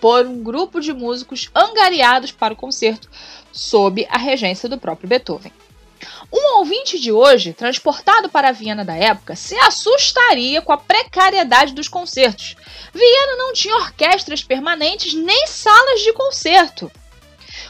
por 0.00 0.24
um 0.24 0.42
grupo 0.42 0.80
de 0.80 0.94
músicos 0.94 1.50
angariados 1.54 2.32
para 2.32 2.54
o 2.54 2.56
concerto, 2.56 3.10
sob 3.52 4.06
a 4.08 4.16
regência 4.16 4.70
do 4.70 4.78
próprio 4.78 5.06
Beethoven. 5.06 5.52
Um 6.32 6.60
ouvinte 6.60 6.98
de 6.98 7.12
hoje, 7.12 7.52
transportado 7.52 8.30
para 8.30 8.48
a 8.48 8.52
Viena 8.52 8.86
da 8.86 8.96
época, 8.96 9.36
se 9.36 9.54
assustaria 9.56 10.62
com 10.62 10.72
a 10.72 10.78
precariedade 10.78 11.74
dos 11.74 11.88
concertos. 11.88 12.56
Viena 12.94 13.36
não 13.36 13.52
tinha 13.52 13.76
orquestras 13.76 14.42
permanentes 14.42 15.12
nem 15.12 15.46
salas 15.46 16.00
de 16.00 16.14
concerto. 16.14 16.90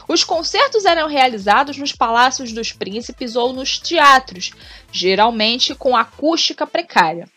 Os 0.07 0.23
concertos 0.23 0.85
eram 0.85 1.07
realizados 1.07 1.77
nos 1.77 1.91
palácios 1.91 2.53
dos 2.53 2.71
príncipes 2.71 3.35
ou 3.35 3.51
nos 3.51 3.77
teatros, 3.77 4.51
geralmente 4.91 5.75
com 5.75 5.97
acústica 5.97 6.65
precária. 6.65 7.27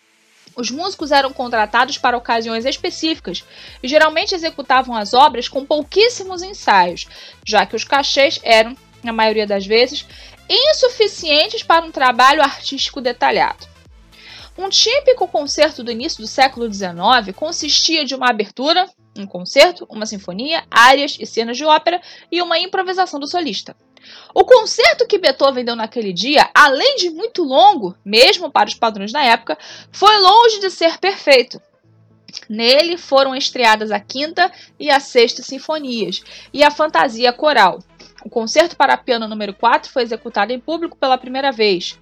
Os 0.55 0.71
músicos 0.71 1.11
eram 1.11 1.33
contratados 1.33 1.99
para 1.99 2.17
ocasiões 2.17 2.65
específicas 2.65 3.45
e 3.83 3.89
geralmente 3.89 4.35
executavam 4.35 4.95
as 4.95 5.15
obras 5.15 5.49
com 5.49 5.65
pouquíssimos 5.65 6.43
ensaios, 6.43 7.07
já 7.45 7.67
que 7.67 7.75
os 7.75 7.85
cachês 7.85 8.39
eram, 8.43 8.77
na 9.03 9.12
maioria 9.12 9.47
das 9.47 9.67
vezes, 9.67 10.07
insuficientes 10.49 11.62
para 11.62 11.85
um 11.85 11.91
trabalho 11.91 12.43
artístico 12.43 13.00
detalhado. 13.00 13.69
Um 14.59 14.69
típico 14.69 15.27
concerto 15.27 15.83
do 15.83 15.91
início 15.91 16.21
do 16.21 16.27
século 16.27 16.73
XIX 16.73 17.35
consistia 17.35 18.05
de 18.05 18.15
uma 18.15 18.29
abertura, 18.29 18.89
um 19.17 19.26
concerto, 19.26 19.87
uma 19.90 20.07
sinfonia, 20.07 20.64
áreas 20.71 21.17
e 21.19 21.26
cenas 21.26 21.57
de 21.57 21.64
ópera 21.64 22.00
e 22.31 22.40
uma 22.40 22.59
improvisação 22.59 23.19
do 23.19 23.26
solista. 23.26 23.76
O 24.35 24.45
concerto 24.45 25.07
que 25.07 25.19
Beethoven 25.19 25.64
deu 25.64 25.76
naquele 25.76 26.12
dia, 26.12 26.49
além 26.55 26.97
de 26.97 27.11
muito 27.11 27.43
longo, 27.43 27.97
mesmo 28.05 28.50
para 28.50 28.69
os 28.69 28.75
padrões 28.75 29.12
da 29.12 29.23
época, 29.23 29.59
foi 29.93 30.17
longe 30.19 30.61
de 30.61 30.71
ser 30.71 30.99
perfeito. 30.99 31.61
Nele 32.49 32.97
foram 32.97 33.35
estreadas 33.35 33.90
a 33.90 33.99
quinta 33.99 34.50
e 34.79 34.90
a 34.90 35.00
sexta 35.00 35.43
sinfonias 35.43 36.23
e 36.52 36.62
a 36.62 36.71
fantasia 36.71 37.33
coral. 37.33 37.81
O 38.25 38.31
concerto 38.31 38.76
para 38.76 38.97
piano 38.97 39.26
número 39.26 39.55
4 39.55 39.90
foi 39.90 40.02
executado 40.02 40.52
em 40.52 40.61
público 40.61 40.97
pela 40.97 41.19
primeira 41.19 41.50
vez. 41.50 41.99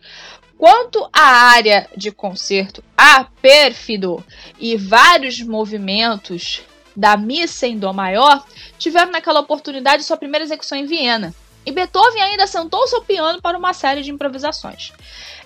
Quanto 0.57 1.09
à 1.13 1.23
área 1.23 1.89
de 1.97 2.11
concerto 2.11 2.83
a 2.97 3.25
pérfido 3.25 4.25
e 4.59 4.77
vários 4.77 5.41
movimentos 5.41 6.63
da 6.99 7.17
missa 7.17 7.65
em 7.65 7.79
dó 7.79 7.93
maior, 7.93 8.45
tiveram 8.77 9.13
naquela 9.13 9.39
oportunidade 9.39 10.03
sua 10.03 10.17
primeira 10.17 10.45
execução 10.45 10.77
em 10.77 10.85
Viena. 10.85 11.33
E 11.65 11.71
Beethoven 11.71 12.21
ainda 12.21 12.45
sentou 12.45 12.89
seu 12.89 13.03
piano 13.03 13.41
para 13.41 13.57
uma 13.57 13.73
série 13.73 14.03
de 14.03 14.11
improvisações. 14.11 14.93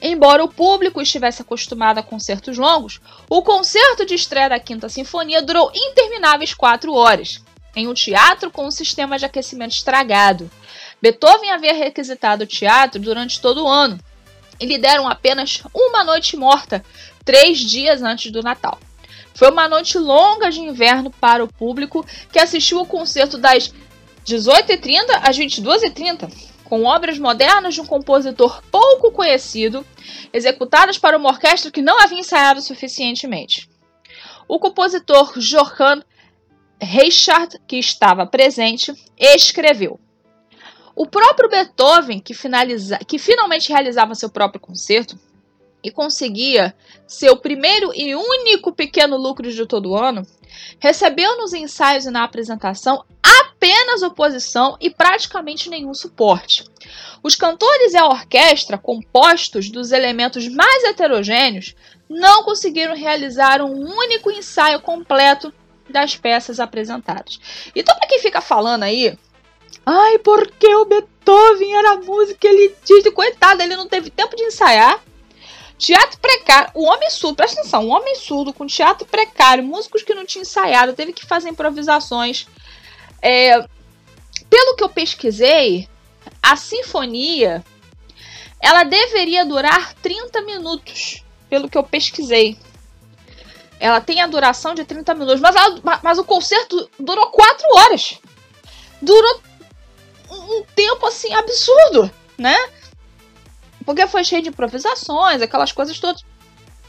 Embora 0.00 0.42
o 0.42 0.48
público 0.48 1.02
estivesse 1.02 1.42
acostumado 1.42 1.98
a 1.98 2.02
concertos 2.02 2.56
longos, 2.56 3.02
o 3.28 3.42
concerto 3.42 4.06
de 4.06 4.14
estreia 4.14 4.48
da 4.48 4.58
Quinta 4.58 4.88
Sinfonia 4.88 5.42
durou 5.42 5.70
intermináveis 5.74 6.54
quatro 6.54 6.94
horas, 6.94 7.42
em 7.76 7.86
um 7.86 7.92
teatro 7.92 8.50
com 8.50 8.64
um 8.64 8.70
sistema 8.70 9.18
de 9.18 9.26
aquecimento 9.26 9.72
estragado. 9.72 10.50
Beethoven 11.02 11.50
havia 11.50 11.74
requisitado 11.74 12.44
o 12.44 12.46
teatro 12.46 12.98
durante 12.98 13.42
todo 13.42 13.64
o 13.64 13.68
ano, 13.68 14.00
e 14.58 14.64
lhe 14.64 14.78
deram 14.78 15.06
apenas 15.06 15.62
uma 15.74 16.02
noite 16.02 16.34
morta, 16.34 16.82
três 17.26 17.58
dias 17.58 18.00
antes 18.00 18.32
do 18.32 18.42
Natal. 18.42 18.78
Foi 19.34 19.50
uma 19.50 19.68
noite 19.68 19.98
longa 19.98 20.50
de 20.50 20.60
inverno 20.60 21.10
para 21.10 21.42
o 21.42 21.52
público 21.52 22.04
que 22.30 22.38
assistiu 22.38 22.78
ao 22.78 22.86
concerto 22.86 23.38
das 23.38 23.72
18h30 24.26 25.20
às 25.22 25.38
22h30, 25.38 26.32
com 26.64 26.84
obras 26.84 27.18
modernas 27.18 27.74
de 27.74 27.80
um 27.80 27.86
compositor 27.86 28.62
pouco 28.70 29.10
conhecido, 29.10 29.84
executadas 30.32 30.98
para 30.98 31.16
uma 31.16 31.28
orquestra 31.28 31.70
que 31.70 31.82
não 31.82 32.00
havia 32.00 32.18
ensaiado 32.18 32.62
suficientemente. 32.62 33.68
O 34.48 34.58
compositor 34.58 35.38
Johann 35.38 36.02
Reichard, 36.80 37.58
que 37.66 37.76
estava 37.76 38.26
presente, 38.26 38.92
escreveu: 39.18 40.00
o 40.94 41.06
próprio 41.06 41.48
Beethoven, 41.48 42.20
que, 42.20 42.34
finaliza, 42.34 42.98
que 42.98 43.18
finalmente 43.18 43.70
realizava 43.70 44.14
seu 44.14 44.30
próprio 44.30 44.60
concerto 44.60 45.18
e 45.82 45.90
conseguia 45.90 46.74
seu 47.06 47.36
primeiro 47.36 47.92
e 47.94 48.14
único 48.14 48.72
pequeno 48.72 49.16
lucro 49.16 49.50
de 49.50 49.66
todo 49.66 49.96
ano, 49.96 50.26
recebeu 50.78 51.36
nos 51.38 51.52
ensaios 51.52 52.06
e 52.06 52.10
na 52.10 52.24
apresentação 52.24 53.04
apenas 53.22 54.02
oposição 54.02 54.76
e 54.80 54.90
praticamente 54.90 55.70
nenhum 55.70 55.94
suporte. 55.94 56.64
Os 57.22 57.36
cantores 57.36 57.94
e 57.94 57.96
a 57.96 58.06
orquestra, 58.06 58.76
compostos 58.76 59.70
dos 59.70 59.92
elementos 59.92 60.48
mais 60.48 60.84
heterogêneos, 60.84 61.74
não 62.08 62.42
conseguiram 62.42 62.94
realizar 62.94 63.62
um 63.62 63.72
único 63.72 64.30
ensaio 64.30 64.80
completo 64.80 65.52
das 65.88 66.16
peças 66.16 66.58
apresentadas. 66.58 67.40
Então, 67.74 67.96
para 67.96 68.08
quem 68.08 68.18
fica 68.18 68.40
falando 68.40 68.82
aí 68.82 69.16
Ai, 69.84 70.18
porque 70.18 70.72
o 70.74 70.84
Beethoven 70.84 71.74
era 71.74 71.96
música 71.96 72.46
elitista. 72.46 73.10
Coitado, 73.10 73.62
ele 73.62 73.76
não 73.76 73.88
teve 73.88 74.10
tempo 74.10 74.36
de 74.36 74.44
ensaiar. 74.44 75.02
Teatro 75.82 76.16
precário. 76.20 76.70
O 76.74 76.84
homem 76.84 77.10
surdo, 77.10 77.34
presta 77.34 77.60
atenção, 77.60 77.84
um 77.84 77.90
homem 77.90 78.14
surdo 78.14 78.52
com 78.52 78.64
teatro 78.64 79.04
precário, 79.04 79.64
músicos 79.64 80.04
que 80.04 80.14
não 80.14 80.24
tinham 80.24 80.42
ensaiado, 80.42 80.92
teve 80.92 81.12
que 81.12 81.26
fazer 81.26 81.48
improvisações. 81.48 82.46
É, 83.20 83.58
pelo 84.48 84.76
que 84.76 84.84
eu 84.84 84.88
pesquisei, 84.88 85.88
a 86.40 86.54
sinfonia 86.54 87.64
ela 88.60 88.84
deveria 88.84 89.44
durar 89.44 89.92
30 89.94 90.42
minutos, 90.42 91.24
pelo 91.50 91.68
que 91.68 91.76
eu 91.76 91.82
pesquisei. 91.82 92.56
Ela 93.80 94.00
tem 94.00 94.20
a 94.20 94.28
duração 94.28 94.76
de 94.76 94.84
30 94.84 95.12
minutos, 95.14 95.40
mas, 95.40 95.56
ela, 95.56 96.00
mas 96.00 96.16
o 96.16 96.22
concerto 96.22 96.88
durou 96.96 97.26
4 97.26 97.66
horas. 97.74 98.20
Durou 99.00 99.42
um 100.30 100.62
tempo 100.76 101.04
assim 101.08 101.34
absurdo, 101.34 102.08
né? 102.38 102.56
Porque 103.84 104.06
foi 104.06 104.24
cheio 104.24 104.42
de 104.42 104.48
improvisações, 104.48 105.42
aquelas 105.42 105.72
coisas 105.72 105.98
todas. 105.98 106.24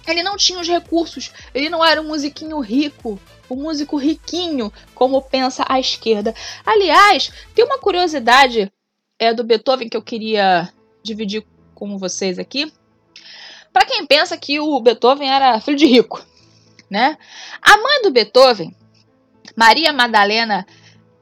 Ele 0.07 0.21
não 0.21 0.35
tinha 0.35 0.59
os 0.59 0.67
recursos, 0.67 1.31
ele 1.53 1.69
não 1.69 1.83
era 1.83 2.01
um 2.01 2.07
musiquinho 2.07 2.59
rico, 2.59 3.19
um 3.49 3.55
músico 3.55 3.97
riquinho, 3.97 4.71
como 4.93 5.21
pensa 5.21 5.65
a 5.67 5.79
esquerda. 5.79 6.33
Aliás, 6.65 7.31
tem 7.55 7.63
uma 7.63 7.79
curiosidade 7.79 8.71
é, 9.17 9.33
do 9.33 9.43
Beethoven 9.43 9.87
que 9.87 9.95
eu 9.95 10.01
queria 10.01 10.69
dividir 11.01 11.45
com 11.73 11.97
vocês 11.97 12.37
aqui. 12.37 12.71
Para 13.71 13.85
quem 13.85 14.05
pensa 14.05 14.37
que 14.37 14.59
o 14.59 14.79
Beethoven 14.79 15.29
era 15.29 15.59
filho 15.59 15.77
de 15.77 15.85
rico, 15.85 16.23
né? 16.89 17.17
A 17.61 17.77
mãe 17.77 18.01
do 18.01 18.11
Beethoven, 18.11 18.75
Maria 19.55 19.91
Madalena 19.91 20.65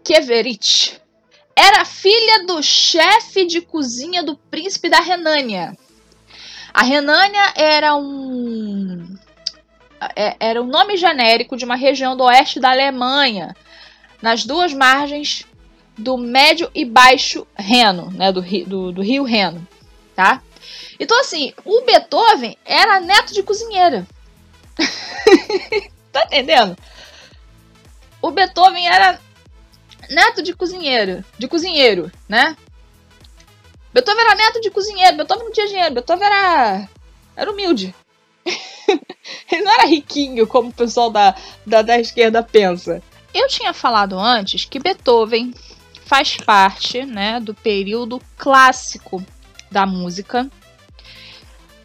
Keverich, 0.04 1.00
era 1.56 1.86
filha 1.86 2.46
do 2.46 2.62
chefe 2.62 3.46
de 3.46 3.62
cozinha 3.62 4.24
do 4.24 4.36
príncipe 4.36 4.90
da 4.90 5.00
Renânia. 5.00 5.78
A 6.74 6.84
Renânia 6.84 7.54
era 7.56 7.96
um 7.96 9.18
é, 10.16 10.36
era 10.40 10.62
um 10.62 10.66
nome 10.66 10.98
genérico 10.98 11.56
de 11.56 11.66
uma 11.66 11.76
região 11.76 12.18
do 12.18 12.24
oeste 12.24 12.60
da 12.60 12.72
Alemanha, 12.72 13.56
nas 14.22 14.46
duas 14.46 14.74
margens 14.74 15.46
do 15.98 16.18
Médio 16.18 16.72
e 16.74 16.86
Baixo 16.86 17.46
Reno, 17.56 18.10
né, 18.12 18.32
do, 18.32 18.42
do, 18.42 18.92
do 18.92 19.02
rio 19.02 19.24
Reno, 19.24 19.66
tá? 20.16 20.42
Então 21.00 21.20
assim, 21.20 21.54
o 21.66 21.82
Beethoven 21.82 22.58
era 22.66 23.00
neto 23.00 23.34
de 23.34 23.44
cozinheira. 23.44 24.08
tá 26.12 26.24
entendendo? 26.26 26.78
O 28.22 28.32
Beethoven 28.32 28.88
era 28.88 29.20
neto 30.12 30.44
de 30.44 30.54
cozinheiro, 30.54 31.24
de 31.40 31.48
cozinheiro, 31.48 32.12
né? 32.28 32.56
Beethoven 33.94 34.24
era 34.24 34.36
neto 34.36 34.62
de 34.62 34.70
cozinheiro, 34.70 35.18
Beethoven 35.18 35.46
não 35.46 35.52
tinha 35.52 35.68
dinheiro, 35.68 35.96
Beethoven 35.96 36.26
era, 36.26 36.90
era 37.36 37.52
humilde. 37.52 37.96
Ele 39.52 39.64
não 39.64 39.72
era 39.74 39.86
riquinho, 39.86 40.46
como 40.46 40.70
o 40.70 40.74
pessoal 40.74 41.10
da, 41.10 41.36
da, 41.66 41.82
da 41.82 42.00
esquerda 42.00 42.44
pensa. 42.44 43.02
Eu 43.34 43.48
tinha 43.48 43.74
falado 43.74 44.20
antes 44.20 44.66
que 44.66 44.80
Beethoven 44.80 45.54
faz 46.06 46.36
parte 46.38 47.06
né, 47.06 47.40
do 47.40 47.54
período 47.54 48.22
clássico 48.38 49.24
da 49.70 49.86
música. 49.86 50.50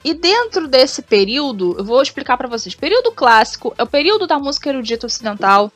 E 0.05 0.15
dentro 0.15 0.69
desse 0.69 1.03
período, 1.03 1.77
eu 1.79 1.85
vou 1.85 2.03
explicar 2.03 2.37
para 2.37 2.49
vocês. 2.49 2.75
Período 2.75 3.12
clássico 3.12 3.75
é 3.79 3.83
o 3.83 3.89
período 3.89 4.27
da 4.27 4.39
música 4.39 4.69
erudita 4.69 5.07
ocidental 5.07 5.71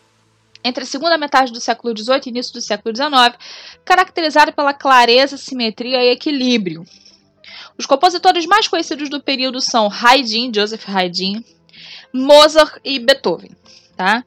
entre 0.63 0.85
a 0.85 0.87
segunda 0.87 1.17
metade 1.17 1.53
do 1.53 1.61
século 1.61 1.97
XVIII 1.97 2.21
e 2.27 2.29
início 2.29 2.53
do 2.53 2.61
século 2.61 2.95
XIX, 2.95 3.37
caracterizado 3.85 4.53
pela 4.53 4.75
clareza, 4.75 5.37
simetria 5.37 6.05
e 6.05 6.11
equilíbrio. 6.11 6.85
Os 7.79 7.87
compositores 7.87 8.47
mais 8.47 8.69
conhecidos 8.69 9.09
do 9.09 9.23
período 9.23 9.61
são 9.61 9.91
Haydn, 9.91 10.53
Joseph 10.55 10.89
Haydn, 10.89 11.43
Mozart 12.13 12.79
e 12.85 12.99
Beethoven, 12.99 13.53
tá? 13.97 14.25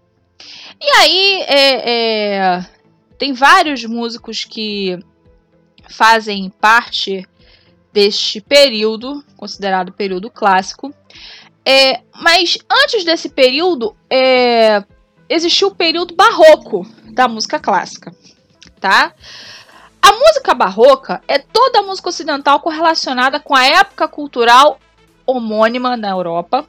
E 0.81 0.89
aí 0.97 1.41
é, 1.47 1.91
é, 1.91 2.65
tem 3.17 3.33
vários 3.33 3.85
músicos 3.85 4.43
que 4.43 4.97
fazem 5.87 6.49
parte 6.49 7.27
deste 7.91 8.41
período, 8.41 9.23
considerado 9.37 9.93
período 9.93 10.29
clássico. 10.29 10.93
É, 11.65 12.01
mas 12.19 12.57
antes 12.69 13.05
desse 13.05 13.29
período, 13.29 13.95
é, 14.09 14.83
existiu 15.29 15.69
o 15.69 15.75
período 15.75 16.15
barroco 16.15 16.86
da 17.12 17.27
música 17.27 17.59
clássica, 17.59 18.13
tá? 18.79 19.13
A 20.01 20.12
música 20.12 20.53
barroca 20.53 21.21
é 21.27 21.39
toda 21.39 21.79
a 21.79 21.83
música 21.83 22.09
ocidental 22.09 22.59
correlacionada 22.59 23.39
com 23.39 23.55
a 23.55 23.65
época 23.65 24.07
cultural 24.07 24.79
homônima 25.25 25.95
na 25.95 26.09
Europa, 26.09 26.65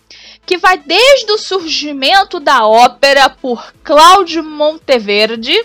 que 0.46 0.56
vai 0.56 0.78
desde 0.78 1.32
o 1.32 1.38
surgimento 1.38 2.38
da 2.38 2.66
ópera 2.66 3.28
por 3.28 3.74
Cláudio 3.82 4.44
Monteverdi 4.44 5.60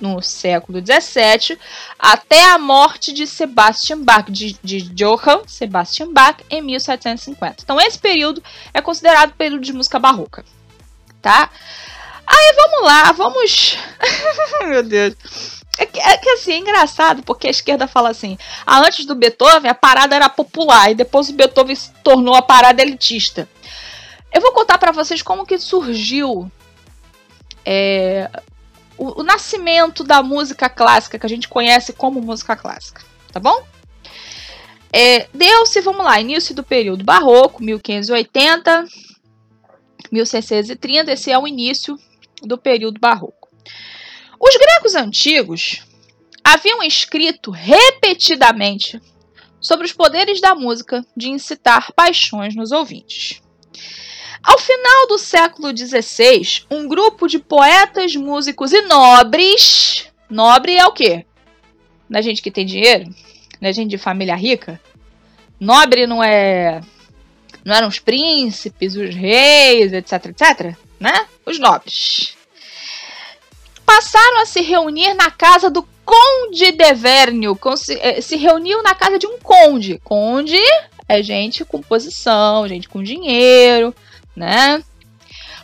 no 0.00 0.22
século 0.22 0.80
XVII 0.80 1.58
até 1.98 2.50
a 2.50 2.58
morte 2.58 3.12
de 3.12 3.26
Sebastian 3.26 4.02
Bach, 4.02 4.30
de, 4.30 4.56
de 4.62 4.82
Johann 4.94 5.42
Sebastian 5.46 6.12
Bach, 6.12 6.36
em 6.48 6.62
1750. 6.62 7.56
Então 7.62 7.80
esse 7.80 7.98
período 7.98 8.42
é 8.72 8.80
considerado 8.80 9.32
período 9.34 9.62
de 9.62 9.72
música 9.72 9.98
barroca, 9.98 10.44
tá? 11.20 11.50
Aí 12.30 12.54
vamos 12.54 12.84
lá, 12.84 13.12
vamos. 13.12 13.76
Meu 14.68 14.84
Deus. 14.84 15.14
É 15.76 15.86
que, 15.86 15.98
é 15.98 16.16
que, 16.16 16.30
assim, 16.30 16.52
é 16.52 16.58
engraçado, 16.58 17.22
porque 17.24 17.48
a 17.48 17.50
esquerda 17.50 17.88
fala 17.88 18.10
assim: 18.10 18.38
ah, 18.64 18.80
antes 18.80 19.04
do 19.04 19.16
Beethoven 19.16 19.68
a 19.68 19.74
parada 19.74 20.14
era 20.14 20.28
popular 20.28 20.90
e 20.90 20.94
depois 20.94 21.28
o 21.28 21.32
Beethoven 21.32 21.74
se 21.74 21.90
tornou 22.04 22.34
a 22.34 22.42
parada 22.42 22.82
elitista. 22.82 23.48
Eu 24.32 24.40
vou 24.40 24.52
contar 24.52 24.78
para 24.78 24.92
vocês 24.92 25.22
como 25.22 25.44
que 25.44 25.58
surgiu 25.58 26.50
é, 27.64 28.30
o, 28.96 29.20
o, 29.20 29.22
nascimento 29.24 30.04
da 30.04 30.22
música 30.22 30.68
clássica, 30.68 31.18
que 31.18 31.26
a 31.26 31.28
gente 31.28 31.48
conhece 31.48 31.92
como 31.92 32.20
música 32.20 32.54
clássica, 32.54 33.02
tá 33.32 33.40
bom? 33.40 33.64
É, 34.92 35.26
Deu-se, 35.34 35.80
vamos 35.80 36.04
lá, 36.04 36.20
início 36.20 36.54
do 36.54 36.62
período 36.62 37.04
barroco, 37.04 37.62
1580, 37.62 38.84
1630, 40.12 41.12
esse 41.12 41.32
é 41.32 41.38
o 41.38 41.48
início 41.48 41.98
do 42.42 42.58
período 42.58 43.00
barroco. 43.00 43.48
Os 44.38 44.56
gregos 44.56 44.94
antigos 44.94 45.82
haviam 46.42 46.82
escrito 46.82 47.50
repetidamente 47.50 49.00
sobre 49.60 49.86
os 49.86 49.92
poderes 49.92 50.40
da 50.40 50.54
música 50.54 51.04
de 51.16 51.28
incitar 51.28 51.92
paixões 51.92 52.54
nos 52.54 52.72
ouvintes. 52.72 53.42
Ao 54.42 54.58
final 54.58 55.06
do 55.06 55.18
século 55.18 55.68
XVI, 55.76 56.64
um 56.70 56.88
grupo 56.88 57.28
de 57.28 57.38
poetas, 57.38 58.16
músicos 58.16 58.72
e 58.72 58.80
nobres. 58.82 60.06
Nobre 60.30 60.76
é 60.76 60.86
o 60.86 60.92
quê? 60.92 61.26
Não 62.08 62.18
é 62.18 62.22
gente 62.22 62.40
que 62.40 62.50
tem 62.50 62.64
dinheiro? 62.64 63.04
Não 63.60 63.68
é 63.68 63.72
gente 63.72 63.90
de 63.90 63.98
família 63.98 64.34
rica? 64.34 64.80
Nobre 65.60 66.06
não 66.06 66.24
é. 66.24 66.80
Não 67.64 67.74
eram 67.74 67.88
os 67.88 67.98
príncipes, 67.98 68.94
os 68.96 69.14
reis, 69.14 69.92
etc, 69.92 70.26
etc? 70.26 70.74
Né? 70.98 71.26
Os 71.44 71.58
nobres. 71.58 72.34
Passaram 73.84 74.42
a 74.42 74.46
se 74.46 74.60
reunir 74.60 75.14
na 75.14 75.30
casa 75.30 75.68
do 75.68 75.86
Conde 76.04 76.72
de 76.72 76.94
Vernio. 76.94 77.58
Eh, 78.00 78.20
se 78.20 78.36
reuniu 78.36 78.82
na 78.82 78.94
casa 78.94 79.18
de 79.18 79.26
um 79.26 79.38
conde. 79.38 80.00
Conde 80.02 80.60
é 81.10 81.22
gente 81.22 81.64
com 81.64 81.82
posição, 81.82 82.68
gente 82.68 82.88
com 82.88 83.02
dinheiro, 83.02 83.94
né? 84.34 84.82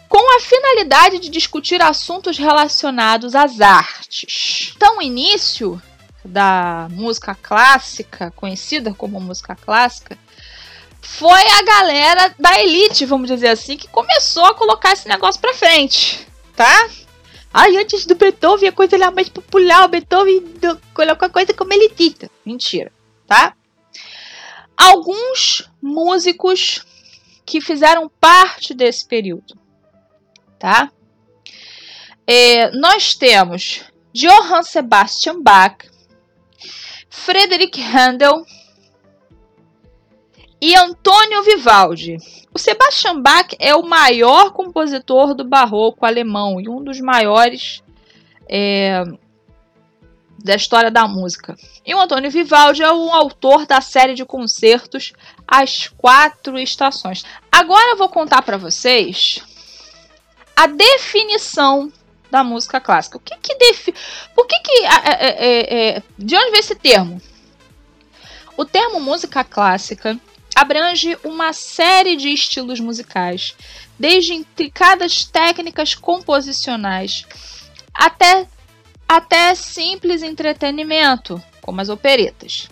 Com 0.09 0.37
a 0.37 0.41
finalidade 0.41 1.21
de 1.21 1.29
discutir 1.29 1.81
assuntos 1.81 2.37
relacionados 2.37 3.35
às 3.35 3.61
artes. 3.61 4.73
Então, 4.77 4.99
o 4.99 5.03
início 5.03 5.81
da 6.25 6.89
música 6.91 7.35
clássica, 7.35 8.33
conhecida 8.35 8.93
como 8.93 9.21
música 9.21 9.55
clássica, 9.55 10.19
foi 11.07 11.49
a 11.49 11.63
galera 11.63 12.35
da 12.39 12.61
elite, 12.61 13.07
vamos 13.07 13.29
dizer 13.29 13.49
assim, 13.49 13.77
que 13.77 13.89
começou 13.89 14.45
a 14.45 14.55
colocar 14.55 14.93
esse 14.93 15.09
negócio 15.09 15.41
pra 15.41 15.55
frente, 15.55 16.27
tá? 16.55 16.89
Ai, 17.55 17.77
antes 17.77 18.05
do 18.05 18.15
Beethoven 18.17 18.69
a 18.69 18.73
coisa 18.73 18.97
era 18.97 19.11
mais 19.11 19.29
popular, 19.29 19.85
o 19.85 19.89
Beethoven 19.89 20.45
colocou 20.93 21.27
a 21.27 21.31
coisa 21.31 21.55
como 21.55 21.73
elitista. 21.73 22.29
Mentira, 22.45 22.93
tá? 23.27 23.55
Alguns 24.77 25.71
músicos 25.81 26.85
que 27.47 27.61
fizeram 27.61 28.11
parte 28.21 28.75
desse 28.75 29.07
período, 29.07 29.57
tá? 30.59 30.91
É, 32.27 32.71
nós 32.73 33.15
temos 33.15 33.85
Johann 34.13 34.65
Sebastian 34.65 35.41
Bach, 35.41 35.77
Friedrich 37.09 37.81
Handel 37.81 38.45
e 40.61 40.75
Antônio 40.75 41.43
Vivaldi. 41.43 42.17
O 42.53 42.59
Sebastian 42.59 43.21
Bach 43.21 43.55
é 43.59 43.75
o 43.75 43.83
maior 43.83 44.53
compositor 44.53 45.35
do 45.35 45.45
barroco 45.45 46.07
alemão 46.07 46.61
e 46.61 46.69
um 46.69 46.83
dos 46.83 47.01
maiores 47.01 47.83
é, 48.49 49.05
da 50.43 50.55
história 50.55 50.91
da 50.91 51.07
música. 51.07 51.57
E 51.85 51.95
o 51.95 52.01
Antônio 52.01 52.31
Vivaldi 52.31 52.83
é 52.83 52.91
o 52.91 53.11
autor 53.11 53.67
da 53.67 53.81
série 53.81 54.15
de 54.15 54.25
concertos 54.25 55.13
As 55.47 55.89
Quatro 55.89 56.59
Estações. 56.59 57.25
Agora 57.53 57.91
eu 57.91 57.97
vou 57.97 58.09
contar 58.09 58.43
para 58.43 58.57
vocês 58.57 59.43
a 60.55 60.67
definição 60.67 61.93
da 62.31 62.43
música 62.43 62.81
clássica. 62.81 63.19
O 63.19 63.21
que 63.21 63.37
que 63.37 63.55
defi... 63.57 63.95
Por 64.35 64.47
que 64.47 64.59
que... 64.61 64.85
É, 64.85 65.97
é, 65.97 66.03
de 66.19 66.35
onde 66.35 66.51
vem 66.51 66.61
esse 66.61 66.75
termo? 66.75 67.21
O 68.57 68.65
termo 68.65 68.99
música 69.01 69.45
clássica 69.45 70.19
abrange 70.57 71.19
uma 71.23 71.53
série 71.53 72.17
de 72.17 72.31
estilos 72.31 72.81
musicais, 72.81 73.55
desde 73.99 74.33
intricadas 74.33 75.23
técnicas 75.23 75.95
composicionais 75.95 77.27
até, 77.93 78.49
até 79.07 79.55
simples 79.55 80.23
entretenimento, 80.23 81.43
como 81.61 81.83
as 81.83 81.91
operetas. 81.91 82.71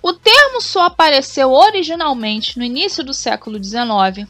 O 0.00 0.14
termo 0.14 0.62
só 0.62 0.86
apareceu 0.86 1.50
originalmente 1.50 2.58
no 2.58 2.64
início 2.64 3.04
do 3.04 3.12
século 3.12 3.62
XIX, 3.62 4.26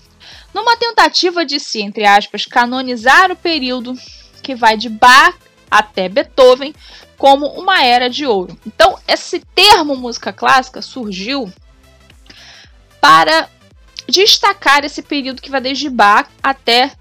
numa 0.53 0.77
tentativa 0.77 1.47
de 1.47 1.61
se, 1.61 1.81
entre 1.81 2.05
aspas, 2.05 2.47
canonizar 2.47 3.31
o 3.31 3.37
período 3.37 3.95
que 4.43 4.57
vai 4.57 4.77
de 4.77 4.89
Bach 4.89 5.37
até 5.71 6.09
Beethoven 6.09 6.75
como 7.17 7.47
uma 7.47 7.85
era 7.85 8.11
de 8.11 8.27
ouro. 8.27 8.59
Então, 8.67 8.99
esse 9.07 9.39
termo 9.55 9.95
música 9.95 10.33
clássica 10.33 10.83
surgiu 10.83 11.51
para 13.03 13.49
destacar 14.09 14.85
esse 14.85 15.03
período 15.03 15.43
que 15.43 15.51
vai 15.51 15.61
desde 15.61 15.91
Bach 15.91 16.29
até 16.41 16.93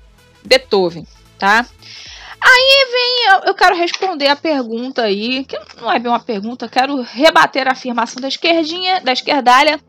Beethoven, 0.44 1.06
tá? 1.38 1.64
Aí 2.42 2.88
vem, 2.92 3.48
eu 3.48 3.54
quero 3.54 3.76
responder 3.76 4.28
a 4.28 4.36
pergunta 4.36 5.04
aí, 5.04 5.46
que 5.46 5.56
não 5.80 5.92
é 5.92 6.00
bem 6.00 6.12
uma 6.12 6.20
pergunta, 6.20 6.68
quero 6.68 7.00
rebater 7.04 7.68
a 7.68 7.74
afirmação 7.74 8.20
da 8.20 8.28
esquerdinha, 8.28 9.00
da 9.00 9.14
esquerdalha, 9.14 9.80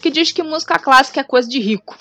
que 0.00 0.12
diz 0.12 0.30
que 0.30 0.44
música 0.44 0.78
clássica 0.78 1.20
é 1.20 1.24
coisa 1.24 1.48
de 1.48 1.58
rico. 1.58 1.98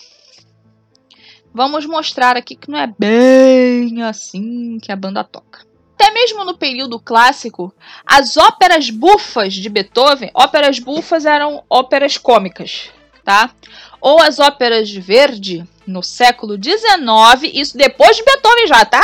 Vamos 1.52 1.88
mostrar 1.88 2.38
aqui 2.38 2.56
que 2.56 2.70
não 2.70 2.78
é 2.78 2.86
bem 2.86 4.04
assim 4.04 4.78
que 4.80 4.92
a 4.92 4.96
banda 4.96 5.24
toca. 5.24 5.66
Até 5.96 6.12
mesmo 6.12 6.46
no 6.46 6.56
período 6.56 7.00
clássico, 7.00 7.74
as 8.06 8.38
óperas 8.38 8.92
bufas 8.92 9.56
de 9.56 9.68
Beethoven, 9.68 10.30
óperas 10.32 10.78
bufas 10.78 11.26
eram 11.26 11.64
óperas 11.68 12.20
cômicas, 12.20 12.92
tá? 13.28 13.52
Ou 14.00 14.22
as 14.22 14.40
óperas 14.40 14.88
de 14.88 15.02
Verdi 15.02 15.68
no 15.86 16.02
século 16.02 16.56
XIX, 16.56 17.54
isso 17.54 17.78
depois 17.78 18.16
de 18.16 18.24
Beethoven 18.24 18.68
já, 18.68 18.86
tá? 18.86 19.04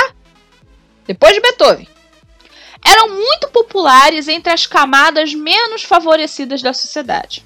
Depois 1.06 1.34
de 1.34 1.42
Beethoven. 1.42 1.90
Eram 2.86 3.10
muito 3.10 3.50
populares 3.50 4.30
entre 4.30 4.54
as 4.54 4.66
camadas 4.66 5.34
menos 5.34 5.84
favorecidas 5.84 6.62
da 6.62 6.74
sociedade. 6.74 7.44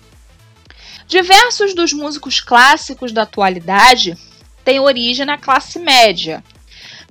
Diversos 1.08 1.74
dos 1.74 1.94
músicos 1.94 2.40
clássicos 2.40 3.12
da 3.12 3.24
atualidade 3.24 4.16
têm 4.64 4.80
origem 4.80 5.26
na 5.26 5.38
classe 5.38 5.80
média. 5.80 6.44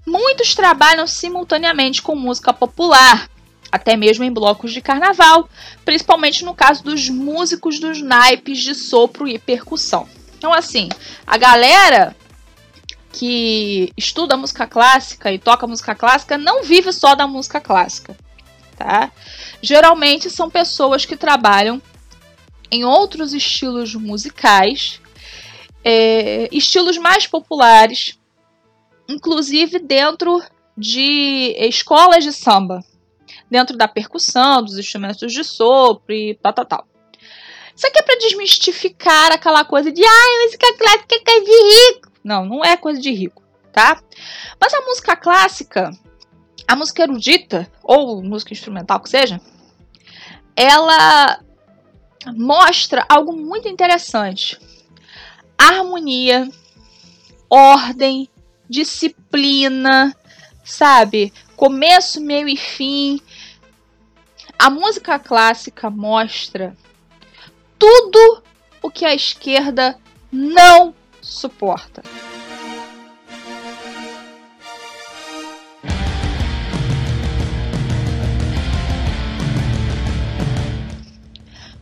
Muitos 0.07 0.55
trabalham 0.55 1.09
simultaneamente 1.09 2.01
com 2.01 2.15
música 2.15 2.53
popular, 2.53 3.29
até 3.77 3.97
mesmo 3.97 4.25
em 4.25 4.33
blocos 4.33 4.73
de 4.73 4.81
carnaval, 4.81 5.49
principalmente 5.85 6.45
no 6.45 6.55
caso 6.55 6.83
dos 6.83 7.09
músicos 7.09 7.79
dos 7.79 8.03
naipes 8.03 8.59
de 8.59 8.75
sopro 8.75 9.29
e 9.29 9.39
percussão. 9.39 10.09
Então, 10.37 10.53
assim, 10.53 10.89
a 11.27 11.37
galera 11.39 12.17
que 13.13 13.93
estuda 13.97 14.37
música 14.37 14.67
clássica 14.67 15.33
e 15.33 15.39
toca 15.39 15.67
música 15.67 15.95
clássica 15.95 16.37
não 16.37 16.63
vive 16.63 16.93
só 16.93 17.15
da 17.15 17.27
música 17.27 17.61
clássica, 17.61 18.17
tá? 18.77 19.11
Geralmente 19.63 20.29
são 20.29 20.51
pessoas 20.51 21.07
que 21.07 21.17
trabalham 21.17 21.81
em 22.71 22.85
outros 22.85 23.33
estilos 23.33 23.95
musicais 23.95 25.01
é, 25.89 26.49
estilos 26.51 26.99
mais 26.99 27.29
populares, 27.29 28.19
inclusive 29.09 29.79
dentro 29.79 30.43
de 30.77 31.55
escolas 31.59 32.25
de 32.25 32.33
samba, 32.33 32.85
dentro 33.51 33.77
da 33.77 33.89
percussão, 33.89 34.63
dos 34.63 34.79
instrumentos 34.79 35.33
de 35.33 35.45
sopro 35.45 36.15
e 36.15 36.35
tal, 36.43 36.53
tal, 36.53 36.65
tal. 36.65 36.89
Isso 37.75 37.87
aqui 37.87 37.99
é 37.99 38.03
para 38.03 38.19
desmistificar 38.19 39.33
aquela 39.33 39.65
coisa 39.65 39.93
de 39.93 40.03
ah, 40.03 40.45
música 40.45 40.67
clássica 40.79 41.15
é 41.15 41.19
coisa 41.21 41.45
de 41.45 41.93
rico. 41.93 42.13
Não, 42.25 42.45
não 42.45 42.65
é 42.65 42.77
coisa 42.77 43.01
de 43.01 43.11
rico, 43.13 43.43
tá? 43.73 44.01
Mas 44.61 44.73
a 44.73 44.81
música 44.81 45.15
clássica, 45.15 45.91
a 46.67 46.75
música 46.75 47.03
erudita, 47.03 47.71
ou 47.83 48.23
música 48.23 48.53
instrumental 48.53 48.99
que 49.01 49.11
seja, 49.11 49.41
ela 50.57 51.41
mostra 52.35 53.05
algo 53.09 53.33
muito 53.37 53.69
interessante 53.69 54.59
harmonia, 55.59 56.49
ordem, 57.49 58.29
disciplina, 58.69 60.15
sabe? 60.65 61.33
Começo, 61.57 62.21
meio 62.21 62.49
e 62.49 62.57
fim. 62.57 63.21
A 64.59 64.71
música 64.71 65.19
clássica 65.19 65.91
mostra 65.91 66.75
tudo 67.79 68.43
o 68.81 68.91
que 68.91 69.05
a 69.05 69.15
esquerda 69.15 69.99
não 70.33 70.95
suporta. 71.21 72.03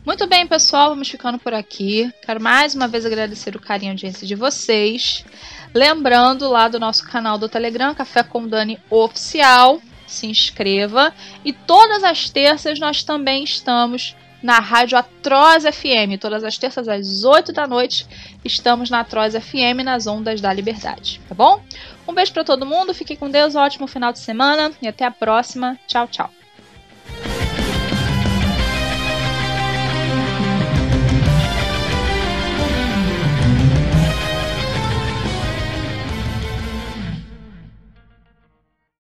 Muito 0.05 0.27
bem, 0.27 0.45
pessoal, 0.45 0.89
vamos 0.89 1.09
ficando 1.09 1.39
por 1.39 1.53
aqui. 1.53 2.13
Quero 2.23 2.41
mais 2.41 2.75
uma 2.75 2.87
vez 2.87 3.05
agradecer 3.05 3.55
o 3.55 3.59
carinho 3.59 3.89
e 3.89 3.93
audiência 3.93 4.27
de 4.27 4.35
vocês. 4.35 5.25
Lembrando 5.73 6.47
lá 6.49 6.67
do 6.67 6.79
nosso 6.79 7.05
canal 7.05 7.37
do 7.37 7.49
Telegram, 7.49 7.95
Café 7.95 8.21
com 8.21 8.47
Dani 8.47 8.79
Oficial. 8.89 9.81
Se 10.15 10.27
inscreva. 10.27 11.13
E 11.43 11.51
todas 11.51 12.03
as 12.03 12.29
terças 12.29 12.79
nós 12.79 13.03
também 13.03 13.43
estamos 13.43 14.15
na 14.41 14.59
Rádio 14.59 14.97
Atroz 14.97 15.63
FM. 15.63 16.19
Todas 16.19 16.43
as 16.43 16.57
terças 16.57 16.87
às 16.87 17.23
8 17.23 17.51
da 17.51 17.65
noite 17.67 18.07
estamos 18.43 18.89
na 18.89 18.99
Atroz 18.99 19.33
FM 19.33 19.83
nas 19.83 20.05
ondas 20.05 20.39
da 20.39 20.53
liberdade, 20.53 21.19
tá 21.27 21.33
bom? 21.33 21.61
Um 22.07 22.13
beijo 22.13 22.31
para 22.31 22.43
todo 22.43 22.65
mundo, 22.65 22.93
fique 22.93 23.15
com 23.15 23.29
Deus, 23.29 23.55
um 23.55 23.59
ótimo 23.59 23.87
final 23.87 24.13
de 24.13 24.19
semana 24.19 24.71
e 24.81 24.87
até 24.87 25.03
a 25.03 25.11
próxima. 25.11 25.79
Tchau, 25.87 26.07
tchau. 26.07 26.44